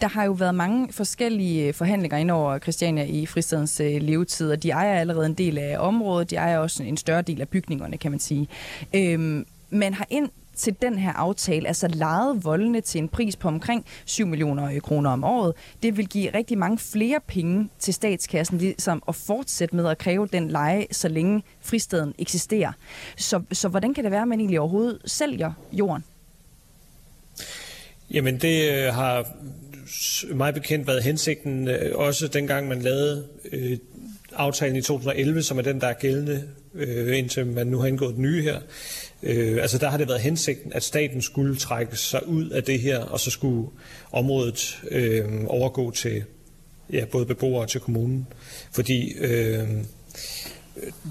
Der 0.00 0.08
har 0.08 0.24
jo 0.24 0.32
været 0.32 0.54
mange 0.54 0.92
forskellige 0.92 1.72
forhandlinger 1.72 2.18
ind 2.18 2.30
over 2.30 2.58
Christiania 2.58 3.04
i 3.04 3.26
fristadens 3.26 3.80
øh, 3.80 4.02
levetid, 4.02 4.50
og 4.50 4.62
de 4.62 4.70
ejer 4.70 5.00
allerede 5.00 5.26
en 5.26 5.34
del 5.34 5.58
af 5.58 5.78
området, 5.78 6.30
de 6.30 6.36
ejer 6.36 6.58
også 6.58 6.82
en 6.82 6.96
større 6.96 7.22
del 7.22 7.40
af 7.40 7.48
bygningerne, 7.48 7.98
kan 7.98 8.10
man 8.10 8.20
sige. 8.20 8.48
Øhm, 8.94 9.46
man 9.70 9.94
har 9.94 10.06
ind 10.10 10.28
til 10.60 10.76
den 10.82 10.98
her 10.98 11.12
aftale, 11.12 11.68
altså 11.68 11.88
lejet 11.88 12.44
voldene 12.44 12.80
til 12.80 12.98
en 12.98 13.08
pris 13.08 13.36
på 13.36 13.48
omkring 13.48 13.84
7 14.04 14.26
millioner 14.26 14.70
øh, 14.70 14.80
kroner 14.80 15.10
om 15.10 15.24
året. 15.24 15.54
Det 15.82 15.96
vil 15.96 16.08
give 16.08 16.34
rigtig 16.34 16.58
mange 16.58 16.78
flere 16.78 17.20
penge 17.26 17.68
til 17.78 17.94
statskassen, 17.94 18.58
ligesom 18.58 19.02
at 19.08 19.14
fortsætte 19.14 19.76
med 19.76 19.86
at 19.86 19.98
kræve 19.98 20.28
den 20.32 20.48
leje, 20.50 20.86
så 20.90 21.08
længe 21.08 21.42
fristaden 21.60 22.14
eksisterer. 22.18 22.72
Så, 23.16 23.42
så 23.52 23.68
hvordan 23.68 23.94
kan 23.94 24.04
det 24.04 24.10
være, 24.10 24.22
at 24.22 24.28
man 24.28 24.40
egentlig 24.40 24.60
overhovedet 24.60 24.98
sælger 25.04 25.52
jorden? 25.72 26.04
Jamen 28.10 28.38
det 28.38 28.70
øh, 28.70 28.94
har 28.94 29.26
meget 30.34 30.54
bekendt 30.54 30.86
været 30.86 31.02
hensigten, 31.02 31.68
øh, 31.68 31.92
også 31.94 32.28
dengang 32.28 32.68
man 32.68 32.82
lavede 32.82 33.26
øh, 33.52 33.78
aftalen 34.32 34.76
i 34.76 34.82
2011, 34.82 35.42
som 35.42 35.58
er 35.58 35.62
den, 35.62 35.80
der 35.80 35.86
er 35.86 35.92
gældende, 35.92 36.48
øh, 36.74 37.18
indtil 37.18 37.46
man 37.46 37.66
nu 37.66 37.78
har 37.78 37.86
indgået 37.86 38.14
den 38.14 38.22
nye 38.22 38.42
her. 38.42 38.60
Øh, 39.22 39.62
altså 39.62 39.78
der 39.78 39.88
har 39.88 39.96
det 39.96 40.08
været 40.08 40.20
hensigten, 40.20 40.72
at 40.72 40.82
staten 40.82 41.22
skulle 41.22 41.56
trække 41.56 41.96
sig 41.96 42.26
ud 42.26 42.50
af 42.50 42.62
det 42.62 42.80
her, 42.80 42.98
og 42.98 43.20
så 43.20 43.30
skulle 43.30 43.70
området 44.12 44.80
øh, 44.90 45.24
overgå 45.46 45.90
til 45.90 46.24
ja, 46.92 47.04
både 47.04 47.26
beboere 47.26 47.62
og 47.62 47.68
til 47.68 47.80
kommunen. 47.80 48.26
Fordi 48.72 49.12
øh, 49.12 49.68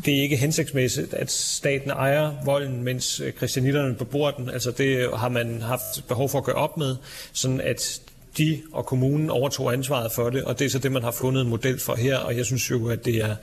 det 0.06 0.18
er 0.18 0.22
ikke 0.22 0.38
hensigtsmæssigt, 0.38 1.14
at 1.14 1.32
staten 1.32 1.90
ejer 1.90 2.32
volden, 2.46 2.84
mens 2.84 3.20
øh, 3.20 3.34
kristianitterne 3.34 3.96
bebor 3.96 4.32
den. 4.32 4.50
Altså 4.50 4.72
det 4.72 5.10
har 5.16 5.30
man 5.30 5.62
haft 5.62 6.08
behov 6.08 6.30
for 6.30 6.38
at 6.38 6.44
gøre 6.44 6.56
op 6.56 6.78
med, 6.78 6.96
sådan 7.34 7.62
at 7.62 8.02
de 8.38 8.62
og 8.72 8.86
kommunen 8.86 9.30
overtog 9.30 9.74
ansvaret 9.74 10.12
for 10.12 10.30
det, 10.30 10.44
og 10.44 10.60
det 10.60 10.66
er 10.66 10.70
så 10.70 10.80
det, 10.80 10.92
man 10.92 11.04
har 11.04 11.12
fundet 11.12 11.42
en 11.42 11.50
model 11.50 11.80
for 11.80 11.96
her, 11.96 12.18
og 12.18 12.38
jeg 12.38 12.46
synes 12.46 12.72
jo, 12.72 12.90
at 12.90 13.06
det 13.06 13.16
er 13.16 13.36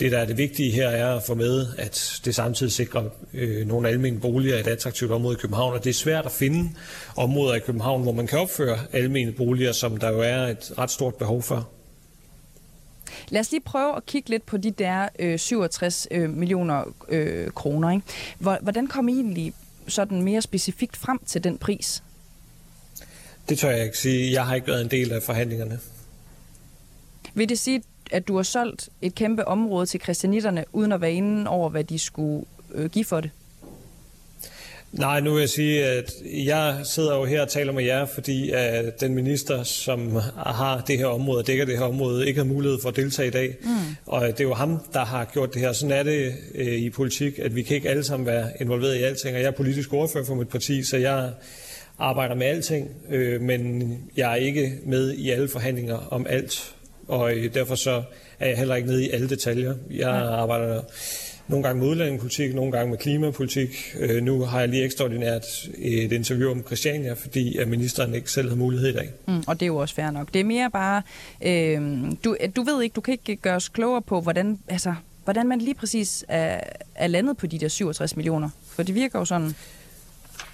det, 0.00 0.12
der 0.12 0.18
er 0.18 0.24
det 0.24 0.38
vigtige 0.38 0.70
her, 0.70 0.88
er 0.88 1.16
at 1.16 1.22
få 1.22 1.34
med, 1.34 1.66
at 1.78 2.20
det 2.24 2.34
samtidig 2.34 2.72
sikrer 2.72 3.04
øh, 3.34 3.66
nogle 3.66 3.88
almindelige 3.88 4.32
boliger 4.32 4.56
i 4.56 4.60
et 4.60 4.66
attraktivt 4.66 5.10
område 5.12 5.36
i 5.36 5.40
København, 5.40 5.72
og 5.72 5.84
det 5.84 5.90
er 5.90 5.94
svært 5.94 6.26
at 6.26 6.32
finde 6.32 6.70
områder 7.16 7.54
i 7.54 7.58
København, 7.58 8.02
hvor 8.02 8.12
man 8.12 8.26
kan 8.26 8.38
opføre 8.38 8.78
almindelige 8.92 9.36
boliger, 9.36 9.72
som 9.72 9.96
der 9.96 10.10
jo 10.10 10.20
er 10.20 10.36
et 10.36 10.72
ret 10.78 10.90
stort 10.90 11.14
behov 11.14 11.42
for. 11.42 11.68
Lad 13.28 13.40
os 13.40 13.50
lige 13.50 13.60
prøve 13.60 13.96
at 13.96 14.06
kigge 14.06 14.30
lidt 14.30 14.46
på 14.46 14.56
de 14.56 14.70
der 14.70 15.08
øh, 15.18 15.38
67 15.38 16.08
øh, 16.10 16.30
millioner 16.30 16.84
øh, 17.08 17.50
kroner. 17.50 17.90
Ikke? 17.90 18.04
Hvordan 18.38 18.86
kom 18.86 19.08
I 19.08 19.12
egentlig 19.12 19.52
sådan 19.88 20.22
mere 20.22 20.42
specifikt 20.42 20.96
frem 20.96 21.20
til 21.26 21.44
den 21.44 21.58
pris? 21.58 22.02
Det 23.48 23.58
tør 23.58 23.70
jeg 23.70 23.84
ikke 23.84 23.98
sige. 23.98 24.32
Jeg 24.32 24.46
har 24.46 24.54
ikke 24.54 24.66
været 24.66 24.80
en 24.80 24.90
del 24.90 25.12
af 25.12 25.22
forhandlingerne. 25.22 25.78
Vil 27.34 27.48
det 27.48 27.58
sige, 27.58 27.82
at 28.12 28.28
du 28.28 28.36
har 28.36 28.42
solgt 28.42 28.88
et 29.02 29.14
kæmpe 29.14 29.48
område 29.48 29.86
til 29.86 30.00
kristianitterne, 30.00 30.64
uden 30.72 30.92
at 30.92 31.00
være 31.00 31.12
inde 31.12 31.50
over, 31.50 31.68
hvad 31.68 31.84
de 31.84 31.98
skulle 31.98 32.44
øh, 32.74 32.90
give 32.90 33.04
for 33.04 33.20
det? 33.20 33.30
Nej, 34.92 35.20
nu 35.20 35.32
vil 35.32 35.40
jeg 35.40 35.48
sige, 35.48 35.84
at 35.84 36.12
jeg 36.24 36.80
sidder 36.84 37.16
jo 37.16 37.24
her 37.24 37.42
og 37.42 37.48
taler 37.48 37.72
med 37.72 37.84
jer, 37.84 38.06
fordi 38.06 38.50
at 38.50 39.00
den 39.00 39.14
minister, 39.14 39.62
som 39.62 40.16
har 40.36 40.82
det 40.86 40.98
her 40.98 41.06
område 41.06 41.38
og 41.38 41.46
dækker 41.46 41.64
det 41.64 41.78
her 41.78 41.84
område, 41.84 42.28
ikke 42.28 42.40
har 42.40 42.44
mulighed 42.44 42.78
for 42.82 42.88
at 42.88 42.96
deltage 42.96 43.28
i 43.28 43.30
dag. 43.30 43.56
Mm. 43.62 43.70
Og 44.06 44.26
det 44.26 44.40
er 44.40 44.44
jo 44.44 44.54
ham, 44.54 44.78
der 44.92 45.04
har 45.04 45.24
gjort 45.24 45.54
det 45.54 45.60
her. 45.62 45.72
Sådan 45.72 45.98
er 45.98 46.02
det 46.02 46.34
øh, 46.54 46.66
i 46.66 46.90
politik, 46.90 47.38
at 47.38 47.56
vi 47.56 47.62
kan 47.62 47.76
ikke 47.76 47.88
alle 47.88 48.04
sammen 48.04 48.26
være 48.26 48.50
involveret 48.60 48.96
i 48.96 49.02
alting. 49.02 49.36
Og 49.36 49.42
jeg 49.42 49.48
er 49.48 49.52
politisk 49.52 49.92
ordfører 49.92 50.24
for 50.24 50.34
mit 50.34 50.48
parti, 50.48 50.82
så 50.82 50.96
jeg 50.96 51.30
arbejder 51.98 52.34
med 52.34 52.46
alting, 52.46 52.88
øh, 53.10 53.40
men 53.40 53.98
jeg 54.16 54.32
er 54.32 54.36
ikke 54.36 54.78
med 54.86 55.12
i 55.12 55.30
alle 55.30 55.48
forhandlinger 55.48 55.96
om 55.96 56.26
alt. 56.28 56.74
Og 57.10 57.36
øh, 57.36 57.54
derfor 57.54 57.74
så 57.74 58.02
er 58.40 58.48
jeg 58.48 58.58
heller 58.58 58.74
ikke 58.74 58.88
nede 58.88 59.04
i 59.06 59.10
alle 59.10 59.28
detaljer. 59.28 59.74
Jeg 59.90 60.10
arbejder 60.10 60.82
nogle 61.48 61.66
gange 61.66 61.82
med 61.82 61.88
udlændingepolitik, 61.88 62.54
nogle 62.54 62.72
gange 62.72 62.90
med 62.90 62.98
klimapolitik. 62.98 63.96
Øh, 63.98 64.22
nu 64.22 64.44
har 64.44 64.60
jeg 64.60 64.68
lige 64.68 64.84
ekstraordinært 64.84 65.46
et 65.78 66.12
interview 66.12 66.50
om 66.50 66.62
Christiania, 66.66 67.12
fordi 67.12 67.58
at 67.58 67.68
ministeren 67.68 68.14
ikke 68.14 68.30
selv 68.30 68.48
har 68.48 68.56
mulighed 68.56 68.88
i 68.88 68.92
dag. 68.92 69.10
Mm, 69.28 69.42
og 69.46 69.60
det 69.60 69.62
er 69.62 69.66
jo 69.66 69.76
også 69.76 69.94
fair 69.94 70.10
nok. 70.10 70.34
Det 70.34 70.40
er 70.40 70.44
mere 70.44 70.70
bare, 70.70 71.02
øh, 71.42 71.80
du, 72.24 72.36
du 72.56 72.62
ved 72.62 72.82
ikke, 72.82 72.94
du 72.94 73.00
kan 73.00 73.12
ikke 73.12 73.36
gøre 73.36 73.56
os 73.56 73.68
klogere 73.68 74.02
på, 74.02 74.20
hvordan, 74.20 74.58
altså, 74.68 74.94
hvordan 75.24 75.48
man 75.48 75.58
lige 75.58 75.74
præcis 75.74 76.24
er, 76.28 76.60
er 76.94 77.06
landet 77.06 77.36
på 77.36 77.46
de 77.46 77.58
der 77.58 77.68
67 77.68 78.16
millioner. 78.16 78.50
For 78.68 78.82
det 78.82 78.94
virker 78.94 79.18
jo 79.18 79.24
sådan... 79.24 79.54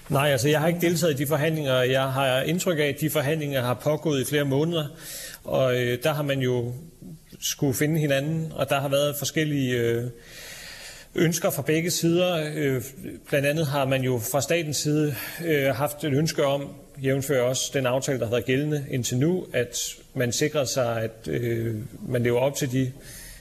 Nej, 0.08 0.28
altså 0.28 0.48
jeg 0.48 0.60
har 0.60 0.68
ikke 0.68 0.80
deltaget 0.80 1.14
i 1.14 1.16
de 1.16 1.26
forhandlinger. 1.26 1.82
Jeg 1.82 2.02
har 2.02 2.40
indtryk 2.40 2.78
af, 2.78 2.82
at 2.82 3.00
de 3.00 3.10
forhandlinger 3.10 3.62
har 3.62 3.74
pågået 3.74 4.20
i 4.20 4.24
flere 4.24 4.44
måneder, 4.44 4.84
og 5.46 5.76
øh, 5.76 6.02
der 6.02 6.12
har 6.12 6.22
man 6.22 6.40
jo 6.40 6.72
skulle 7.40 7.74
finde 7.74 8.00
hinanden, 8.00 8.52
og 8.54 8.68
der 8.68 8.80
har 8.80 8.88
været 8.88 9.16
forskellige 9.16 9.76
øh, 9.76 10.04
ønsker 11.14 11.50
fra 11.50 11.62
begge 11.62 11.90
sider. 11.90 12.52
Øh, 12.54 12.82
blandt 13.28 13.46
andet 13.46 13.66
har 13.66 13.84
man 13.84 14.02
jo 14.02 14.18
fra 14.32 14.40
statens 14.40 14.76
side 14.76 15.14
øh, 15.44 15.66
haft 15.66 16.04
et 16.04 16.12
ønske 16.12 16.44
om, 16.44 16.68
jævnfører 17.02 17.42
også 17.42 17.70
den 17.74 17.86
aftale, 17.86 18.18
der 18.18 18.24
har 18.24 18.30
været 18.30 18.44
gældende 18.44 18.86
indtil 18.90 19.18
nu, 19.18 19.46
at 19.52 19.78
man 20.14 20.32
sikrer 20.32 20.64
sig, 20.64 21.02
at 21.02 21.28
øh, 21.28 21.74
man 22.08 22.22
lever 22.22 22.40
op 22.40 22.54
til 22.54 22.72
de 22.72 22.92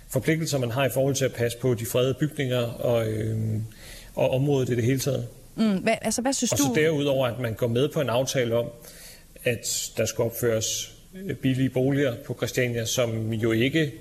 forpligtelser, 0.09 0.57
man 0.57 0.71
har 0.71 0.85
i 0.85 0.89
forhold 0.89 1.15
til 1.15 1.25
at 1.25 1.33
passe 1.33 1.57
på 1.57 1.73
de 1.73 1.85
fredede 1.85 2.13
bygninger 2.13 2.61
og, 2.61 3.07
øh, 3.07 3.37
og 4.15 4.31
området 4.31 4.69
i 4.69 4.75
det 4.75 4.83
hele 4.83 4.99
taget. 4.99 5.27
Mm, 5.55 5.77
hvad, 5.77 5.93
altså, 6.01 6.21
hvad 6.21 6.33
synes 6.33 6.51
og 6.51 6.57
du? 6.57 6.63
så 6.63 6.71
derudover, 6.75 7.27
at 7.27 7.39
man 7.39 7.53
går 7.53 7.67
med 7.67 7.89
på 7.89 8.01
en 8.01 8.09
aftale 8.09 8.55
om, 8.55 8.65
at 9.43 9.91
der 9.97 10.05
skal 10.05 10.23
opføres 10.23 10.94
billige 11.41 11.69
boliger 11.69 12.15
på 12.25 12.33
Christiania, 12.33 12.85
som 12.85 13.33
jo 13.33 13.51
ikke 13.51 13.91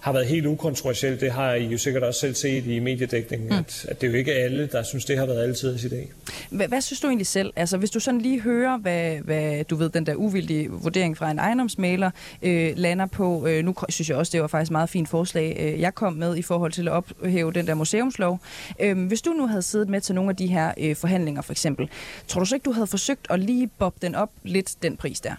har 0.00 0.12
været 0.12 0.26
helt 0.26 0.46
ukontroversielt. 0.46 1.20
Det 1.20 1.32
har 1.32 1.54
I 1.54 1.66
jo 1.66 1.78
sikkert 1.78 2.02
også 2.02 2.20
selv 2.20 2.34
set 2.34 2.66
i 2.66 2.78
mediedækningen, 2.78 3.48
mm. 3.48 3.56
at, 3.56 3.86
at 3.88 4.00
det 4.00 4.06
er 4.06 4.10
jo 4.10 4.18
ikke 4.18 4.32
alle, 4.32 4.66
der 4.66 4.82
synes, 4.82 5.04
det 5.04 5.18
har 5.18 5.26
været 5.26 5.42
altid 5.42 5.84
i 5.84 5.88
dag. 5.88 6.08
Hvad, 6.50 6.68
hvad 6.68 6.80
synes 6.80 7.00
du 7.00 7.06
egentlig 7.06 7.26
selv? 7.26 7.52
Altså, 7.56 7.76
hvis 7.76 7.90
du 7.90 8.00
sådan 8.00 8.20
lige 8.20 8.40
hører, 8.40 8.78
hvad, 8.78 9.16
hvad 9.18 9.64
du 9.64 9.76
ved, 9.76 9.88
den 9.90 10.06
der 10.06 10.14
uvildige 10.14 10.70
vurdering 10.70 11.16
fra 11.16 11.30
en 11.30 11.38
ejendomsmaler 11.38 12.10
øh, 12.42 12.72
lander 12.76 13.06
på. 13.06 13.46
Øh, 13.46 13.64
nu 13.64 13.74
synes 13.88 14.08
jeg 14.08 14.16
også, 14.16 14.30
det 14.32 14.40
var 14.40 14.46
faktisk 14.46 14.68
et 14.68 14.72
meget 14.72 14.90
fint 14.90 15.08
forslag, 15.08 15.56
øh, 15.60 15.80
jeg 15.80 15.94
kom 15.94 16.12
med 16.12 16.36
i 16.36 16.42
forhold 16.42 16.72
til 16.72 16.88
at 16.88 16.94
ophæve 16.94 17.52
den 17.52 17.66
der 17.66 17.74
museumslov. 17.74 18.40
Øh, 18.80 19.06
hvis 19.06 19.22
du 19.22 19.30
nu 19.30 19.46
havde 19.46 19.62
siddet 19.62 19.88
med 19.88 20.00
til 20.00 20.14
nogle 20.14 20.30
af 20.30 20.36
de 20.36 20.46
her 20.46 20.72
øh, 20.78 20.96
forhandlinger, 20.96 21.42
for 21.42 21.52
eksempel, 21.52 21.88
tror 22.28 22.40
du 22.40 22.46
så 22.46 22.54
ikke, 22.54 22.64
du 22.64 22.72
havde 22.72 22.86
forsøgt 22.86 23.26
at 23.30 23.40
lige 23.40 23.70
bobbe 23.78 23.98
den 24.02 24.14
op 24.14 24.30
lidt, 24.44 24.74
den 24.82 24.96
pris 24.96 25.20
der? 25.20 25.34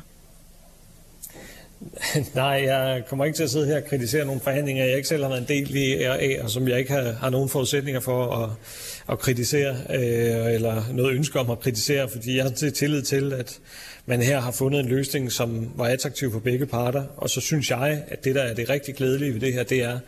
Nej, 2.36 2.64
jeg 2.66 3.04
kommer 3.08 3.26
ikke 3.26 3.36
til 3.36 3.44
at 3.44 3.50
sidde 3.50 3.68
her 3.68 3.78
og 3.78 3.86
kritisere 3.86 4.26
nogle 4.26 4.42
forhandlinger, 4.42 4.86
jeg 4.86 4.96
ikke 4.96 5.08
selv 5.08 5.24
har 5.24 5.30
været 5.30 5.42
en 5.42 5.48
del 5.48 5.76
i, 5.76 5.94
af, 6.04 6.40
og 6.44 6.50
som 6.50 6.68
jeg 6.68 6.80
ikke 6.80 6.92
har, 6.92 7.12
har 7.12 7.30
nogen 7.30 7.50
forudsætninger 7.50 8.00
for 8.00 8.36
at, 8.36 8.50
at 9.10 9.20
kritisere, 9.20 9.76
øh, 9.90 10.54
eller 10.54 10.84
noget 10.94 11.16
ønske 11.16 11.40
om 11.40 11.50
at 11.50 11.60
kritisere, 11.60 12.10
fordi 12.10 12.38
jeg 12.38 12.44
har 12.44 12.52
til 12.52 12.74
tillid 12.74 13.02
til, 13.02 13.34
at 13.34 13.60
man 14.06 14.22
her 14.22 14.40
har 14.40 14.52
fundet 14.52 14.80
en 14.80 14.86
løsning, 14.86 15.32
som 15.32 15.72
var 15.76 15.86
attraktiv 15.86 16.32
for 16.32 16.40
begge 16.40 16.66
parter. 16.66 17.04
Og 17.18 17.30
så 17.30 17.42
synes 17.42 17.70
jeg, 17.70 18.04
at 18.08 18.24
det, 18.24 18.36
der 18.36 18.42
er 18.44 18.54
det 18.54 18.70
rigtig 18.70 18.96
glædelige 18.96 19.34
ved 19.34 19.40
det 19.42 19.54
her, 19.54 19.64
det 19.64 19.84
er, 19.84 20.00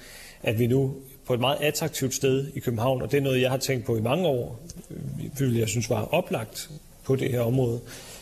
at 0.43 0.60
vi 0.60 0.67
nu 0.67 0.95
på 1.27 1.34
et 1.34 1.39
meget 1.39 1.57
attraktivt 1.62 2.13
sted 2.13 2.47
i 2.55 2.60
København, 2.60 3.01
og 3.01 3.12
det 3.12 3.17
er 3.17 3.21
noget, 3.21 3.41
jeg 3.41 3.51
har 3.51 3.57
tænkt 3.57 3.86
på 3.86 3.97
i 3.97 4.01
mange 4.01 4.27
år, 4.27 4.63
øh, 4.91 5.39
vil 5.39 5.57
jeg 5.57 5.67
synes 5.67 5.89
var 5.89 6.13
oplagt 6.13 6.69
på 7.03 7.15
det 7.15 7.31
her 7.31 7.39
område, 7.39 7.79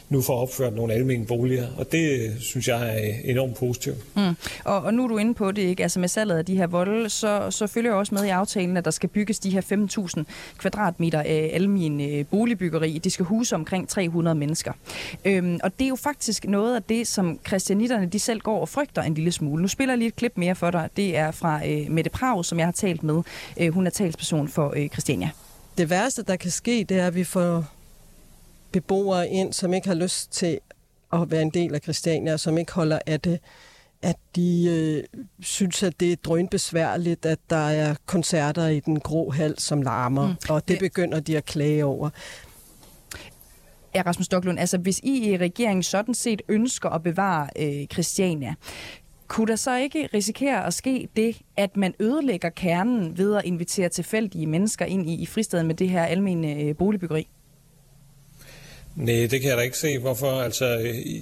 nu 0.10 0.22
får 0.22 0.42
opført 0.42 0.76
nogle 0.76 0.94
almindelige 0.94 1.28
boliger, 1.28 1.68
og 1.78 1.92
det 1.92 2.34
synes 2.40 2.68
jeg 2.68 2.98
er 2.98 3.14
enormt 3.24 3.56
positivt. 3.56 3.98
Mm. 4.16 4.36
Og, 4.64 4.82
og 4.82 4.94
nu 4.94 5.04
er 5.04 5.08
du 5.08 5.18
inde 5.18 5.34
på 5.34 5.52
det, 5.52 5.62
ikke? 5.62 5.84
Altså 5.84 6.00
med 6.00 6.08
salget 6.08 6.38
af 6.38 6.46
de 6.46 6.58
her 6.58 6.68
volde, 6.68 7.10
så, 7.10 7.52
så 7.52 7.68
følger 7.68 7.94
også 7.94 8.16
med 8.16 8.26
i 8.26 8.30
aftalen, 8.30 8.78
at 8.78 8.86
der 8.86 8.92
skal 8.92 9.10
bygges 9.10 9.40
de 9.40 9.50
her 9.50 9.62
5.000 10.18 10.24
kvadratmeter 10.58 11.20
af 11.20 11.50
almin 11.54 12.02
øh, 12.02 12.26
boligbyggeri. 12.26 12.98
De 12.98 13.10
skal 13.10 13.26
huse 13.26 13.56
omkring 13.56 13.90
300 13.90 14.36
mennesker. 14.36 14.74
Øhm, 15.26 15.60
og 15.64 15.80
det 15.80 15.86
er 15.86 15.90
jo 15.90 15.96
faktisk 15.96 16.46
noget 16.46 16.76
af 16.76 16.84
det, 16.84 17.08
som 17.08 17.40
christianitterne 17.48 18.06
de 18.06 18.20
selv 18.20 18.40
går 18.40 18.62
og 18.62 18.70
frygter 18.70 19.02
en 19.02 19.14
lille 19.14 19.32
smule. 19.32 19.62
Nu 19.62 19.68
spiller 19.68 19.94
jeg 19.94 19.98
lige 19.98 20.08
et 20.08 20.16
klip 20.16 20.34
mere 20.36 20.56
for 20.56 20.72
dig. 20.72 20.90
Det 20.98 21.18
er 21.18 21.32
fra 21.32 21.68
øh, 21.68 21.92
Mette 21.92 22.10
Prag, 22.10 22.46
som 22.46 22.60
jeg 22.60 22.68
har 22.68 22.72
talt 22.72 23.04
med. 23.04 23.22
Øh, 23.60 23.74
hun 23.74 23.88
er 23.88 23.92
talsperson 23.92 24.48
for 24.48 24.74
øh, 24.78 24.90
Christiania. 24.90 25.30
Det 25.78 25.90
værste, 25.90 26.24
der 26.24 26.36
kan 26.36 26.52
ske, 26.52 26.86
det 26.90 27.00
er, 27.00 27.08
at 27.08 27.16
vi 27.16 27.24
får 27.24 27.66
beboere 28.72 29.30
ind, 29.30 29.54
som 29.54 29.74
ikke 29.74 29.88
har 29.88 29.96
lyst 29.96 30.32
til 30.32 30.60
at 31.14 31.32
være 31.32 31.42
en 31.42 31.50
del 31.50 31.76
af 31.76 31.82
Christiania, 31.82 32.38
som 32.38 32.58
ikke 32.58 32.74
holder 32.74 33.00
af 33.06 33.20
det, 33.20 33.40
at 34.02 34.16
de 34.36 34.68
øh, 34.70 35.04
synes, 35.40 35.84
at 35.84 36.00
det 36.00 36.12
er 36.12 36.16
drønbesværligt, 36.16 37.26
at 37.26 37.40
der 37.50 37.70
er 37.70 37.96
koncerter 38.06 38.68
i 38.68 38.80
den 38.80 39.00
grå 39.00 39.30
hal, 39.30 39.60
som 39.60 39.82
larmer, 39.82 40.28
mm. 40.28 40.36
og 40.50 40.68
det 40.68 40.80
begynder 40.80 41.20
de 41.20 41.38
at 41.38 41.46
klage 41.46 41.86
over. 41.86 42.10
Ja, 43.96 44.02
Rasmus 44.06 44.26
Stocklund, 44.26 44.60
altså 44.60 44.78
hvis 44.78 45.00
I 45.00 45.32
i 45.32 45.38
regeringen 45.38 45.84
sådan 45.84 46.14
set 46.14 46.42
ønsker 46.48 46.90
at 46.90 47.04
bevare 47.04 47.50
øh, 47.60 47.88
Christiania, 47.88 48.56
kunne 49.28 49.48
der 49.48 49.56
så 49.56 49.78
ikke 49.78 50.10
risikere 50.14 50.66
at 50.66 50.74
ske 50.74 51.08
det, 51.16 51.42
at 51.58 51.78
man 51.78 51.94
ødelægger 52.00 52.50
kernen 52.50 53.18
ved 53.18 53.36
at 53.36 53.46
invitere 53.46 53.90
tilfældige 53.90 54.48
mennesker 54.48 54.86
ind 54.86 55.10
i, 55.10 55.14
i 55.14 55.26
fristaden 55.26 55.68
med 55.68 55.76
det 55.76 55.90
her 55.90 56.04
almindelige 56.04 56.66
øh, 56.66 56.76
boligbyggeri? 56.76 57.28
Nej, 59.00 59.28
det 59.32 59.42
kan 59.42 59.50
jeg 59.50 59.58
da 59.58 59.62
ikke 59.62 59.78
se. 59.78 59.98
Hvorfor? 59.98 60.32
Altså, 60.32 60.66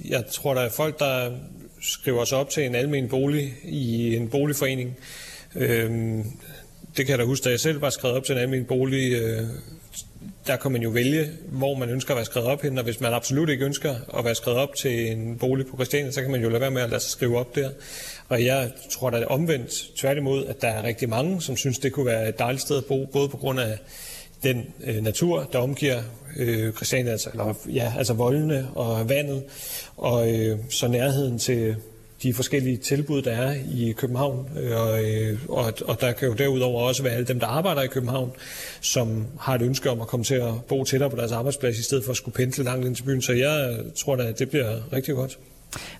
jeg 0.04 0.24
tror, 0.26 0.54
der 0.54 0.60
er 0.60 0.70
folk, 0.70 0.98
der 0.98 1.30
skriver 1.80 2.24
sig 2.24 2.38
op 2.38 2.50
til 2.50 2.66
en 2.66 2.74
almen 2.74 3.08
bolig 3.08 3.54
i 3.64 4.16
en 4.16 4.28
boligforening. 4.28 4.96
Øhm, 5.56 6.24
det 6.96 7.06
kan 7.06 7.08
jeg 7.08 7.18
da 7.18 7.24
huske, 7.24 7.44
da 7.44 7.50
jeg 7.50 7.60
selv 7.60 7.80
var 7.80 7.90
skrevet 7.90 8.16
op 8.16 8.24
til 8.24 8.32
en 8.32 8.40
almen 8.40 8.64
bolig. 8.64 9.12
Øh, 9.12 9.42
der 10.46 10.56
kan 10.56 10.72
man 10.72 10.82
jo 10.82 10.90
vælge, 10.90 11.30
hvor 11.48 11.74
man 11.74 11.90
ønsker 11.90 12.10
at 12.10 12.16
være 12.16 12.24
skrevet 12.24 12.48
op 12.48 12.62
hen, 12.62 12.78
og 12.78 12.84
hvis 12.84 13.00
man 13.00 13.12
absolut 13.12 13.48
ikke 13.48 13.64
ønsker 13.64 13.94
at 14.18 14.24
være 14.24 14.34
skrevet 14.34 14.60
op 14.60 14.74
til 14.74 15.12
en 15.12 15.38
bolig 15.38 15.66
på 15.66 15.76
Christiania, 15.76 16.10
så 16.10 16.22
kan 16.22 16.30
man 16.30 16.42
jo 16.42 16.48
lade 16.48 16.60
være 16.60 16.70
med 16.70 16.82
at 16.82 16.90
lade 16.90 17.00
sig 17.00 17.10
skrive 17.10 17.38
op 17.38 17.54
der. 17.54 17.70
Og 18.28 18.44
jeg 18.44 18.70
tror, 18.90 19.10
der 19.10 19.18
er 19.18 19.26
omvendt 19.26 19.90
tværtimod, 19.96 20.46
at 20.46 20.62
der 20.62 20.68
er 20.68 20.82
rigtig 20.82 21.08
mange, 21.08 21.42
som 21.42 21.56
synes, 21.56 21.78
det 21.78 21.92
kunne 21.92 22.06
være 22.06 22.28
et 22.28 22.38
dejligt 22.38 22.62
sted 22.62 22.76
at 22.76 22.84
bo, 22.84 23.04
både 23.12 23.28
på 23.28 23.36
grund 23.36 23.60
af 23.60 23.78
den 24.42 24.66
øh, 24.84 25.02
natur, 25.02 25.48
der 25.52 25.58
omgiver 25.58 26.02
øh, 26.36 26.72
Christiania, 26.72 27.12
altså, 27.12 27.30
eller, 27.30 27.54
ja, 27.66 27.92
altså 27.98 28.14
voldene 28.14 28.68
og 28.74 29.08
vandet, 29.08 29.42
og 29.96 30.34
øh, 30.34 30.58
så 30.70 30.88
nærheden 30.88 31.38
til 31.38 31.76
de 32.22 32.34
forskellige 32.34 32.76
tilbud, 32.76 33.22
der 33.22 33.32
er 33.32 33.54
i 33.74 33.92
København. 33.96 34.48
Øh, 34.60 34.80
og, 34.80 35.04
øh, 35.04 35.38
og, 35.48 35.72
og 35.84 36.00
der 36.00 36.12
kan 36.12 36.28
jo 36.28 36.34
derudover 36.34 36.82
også 36.88 37.02
være 37.02 37.12
alle 37.12 37.26
dem, 37.26 37.40
der 37.40 37.46
arbejder 37.46 37.82
i 37.82 37.86
København, 37.86 38.32
som 38.80 39.26
har 39.40 39.54
et 39.54 39.62
ønske 39.62 39.90
om 39.90 40.00
at 40.00 40.06
komme 40.06 40.24
til 40.24 40.34
at 40.34 40.64
bo 40.68 40.84
tættere 40.84 41.10
på 41.10 41.16
deres 41.16 41.32
arbejdsplads, 41.32 41.78
i 41.78 41.82
stedet 41.82 42.04
for 42.04 42.10
at 42.10 42.16
skulle 42.16 42.34
pendle 42.34 42.64
langt 42.64 42.86
ind 42.86 42.96
til 42.96 43.02
byen. 43.02 43.22
Så 43.22 43.32
jeg 43.32 43.78
tror 43.96 44.16
da, 44.16 44.22
at 44.22 44.38
det 44.38 44.50
bliver 44.50 44.92
rigtig 44.92 45.14
godt. 45.14 45.38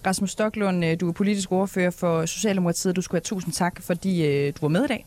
Rasmus 0.06 0.30
Stoklund, 0.30 0.84
øh, 0.84 1.00
du 1.00 1.08
er 1.08 1.12
politisk 1.12 1.52
ordfører 1.52 1.90
for 1.90 2.26
Socialdemokratiet. 2.26 2.96
Du 2.96 3.02
skulle 3.02 3.16
have 3.18 3.24
tusind 3.24 3.52
tak, 3.52 3.82
fordi 3.82 4.50
du 4.50 4.58
var 4.60 4.68
med 4.68 4.84
i 4.84 4.88
dag. 4.88 5.06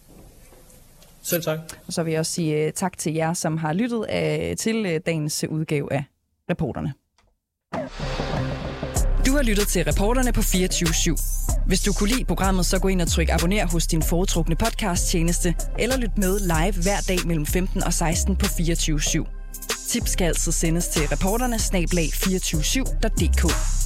Selv 1.23 1.43
tak. 1.43 1.59
Og 1.87 1.93
så 1.93 2.03
vil 2.03 2.11
jeg 2.11 2.19
også 2.19 2.31
sige 2.31 2.65
øh, 2.65 2.73
tak 2.73 2.97
til 2.97 3.13
jer, 3.13 3.33
som 3.33 3.57
har 3.57 3.73
lyttet 3.73 4.05
til 4.59 5.01
dagens 5.05 5.45
udgave 5.49 5.93
af 5.93 6.03
Reporterne. 6.49 6.93
Du 9.25 9.35
har 9.35 9.43
lyttet 9.43 9.67
til 9.67 9.83
Reporterne 9.83 10.33
på 10.33 10.41
24 10.41 10.89
/7. 10.89 11.63
Hvis 11.67 11.81
du 11.81 11.93
kunne 11.93 12.09
lide 12.09 12.25
programmet, 12.25 12.65
så 12.65 12.79
gå 12.79 12.87
ind 12.87 13.01
og 13.01 13.07
tryk 13.07 13.29
abonner 13.29 13.65
hos 13.67 13.87
din 13.87 14.01
foretrukne 14.01 14.55
podcast-tjeneste, 14.55 15.55
eller 15.79 15.97
lyt 15.97 16.17
med 16.17 16.39
live 16.39 16.83
hver 16.83 16.99
dag 17.07 17.17
mellem 17.27 17.45
15 17.45 17.83
og 17.83 17.93
16 17.93 18.35
på 18.35 18.45
24 18.45 18.99
/7. 18.99 19.87
Tips 19.89 20.11
skal 20.11 20.25
altså 20.25 20.51
sendes 20.51 20.87
til 20.87 21.01
reporterne 21.07 21.59
snablag 21.59 22.05
247.dk. 22.13 23.80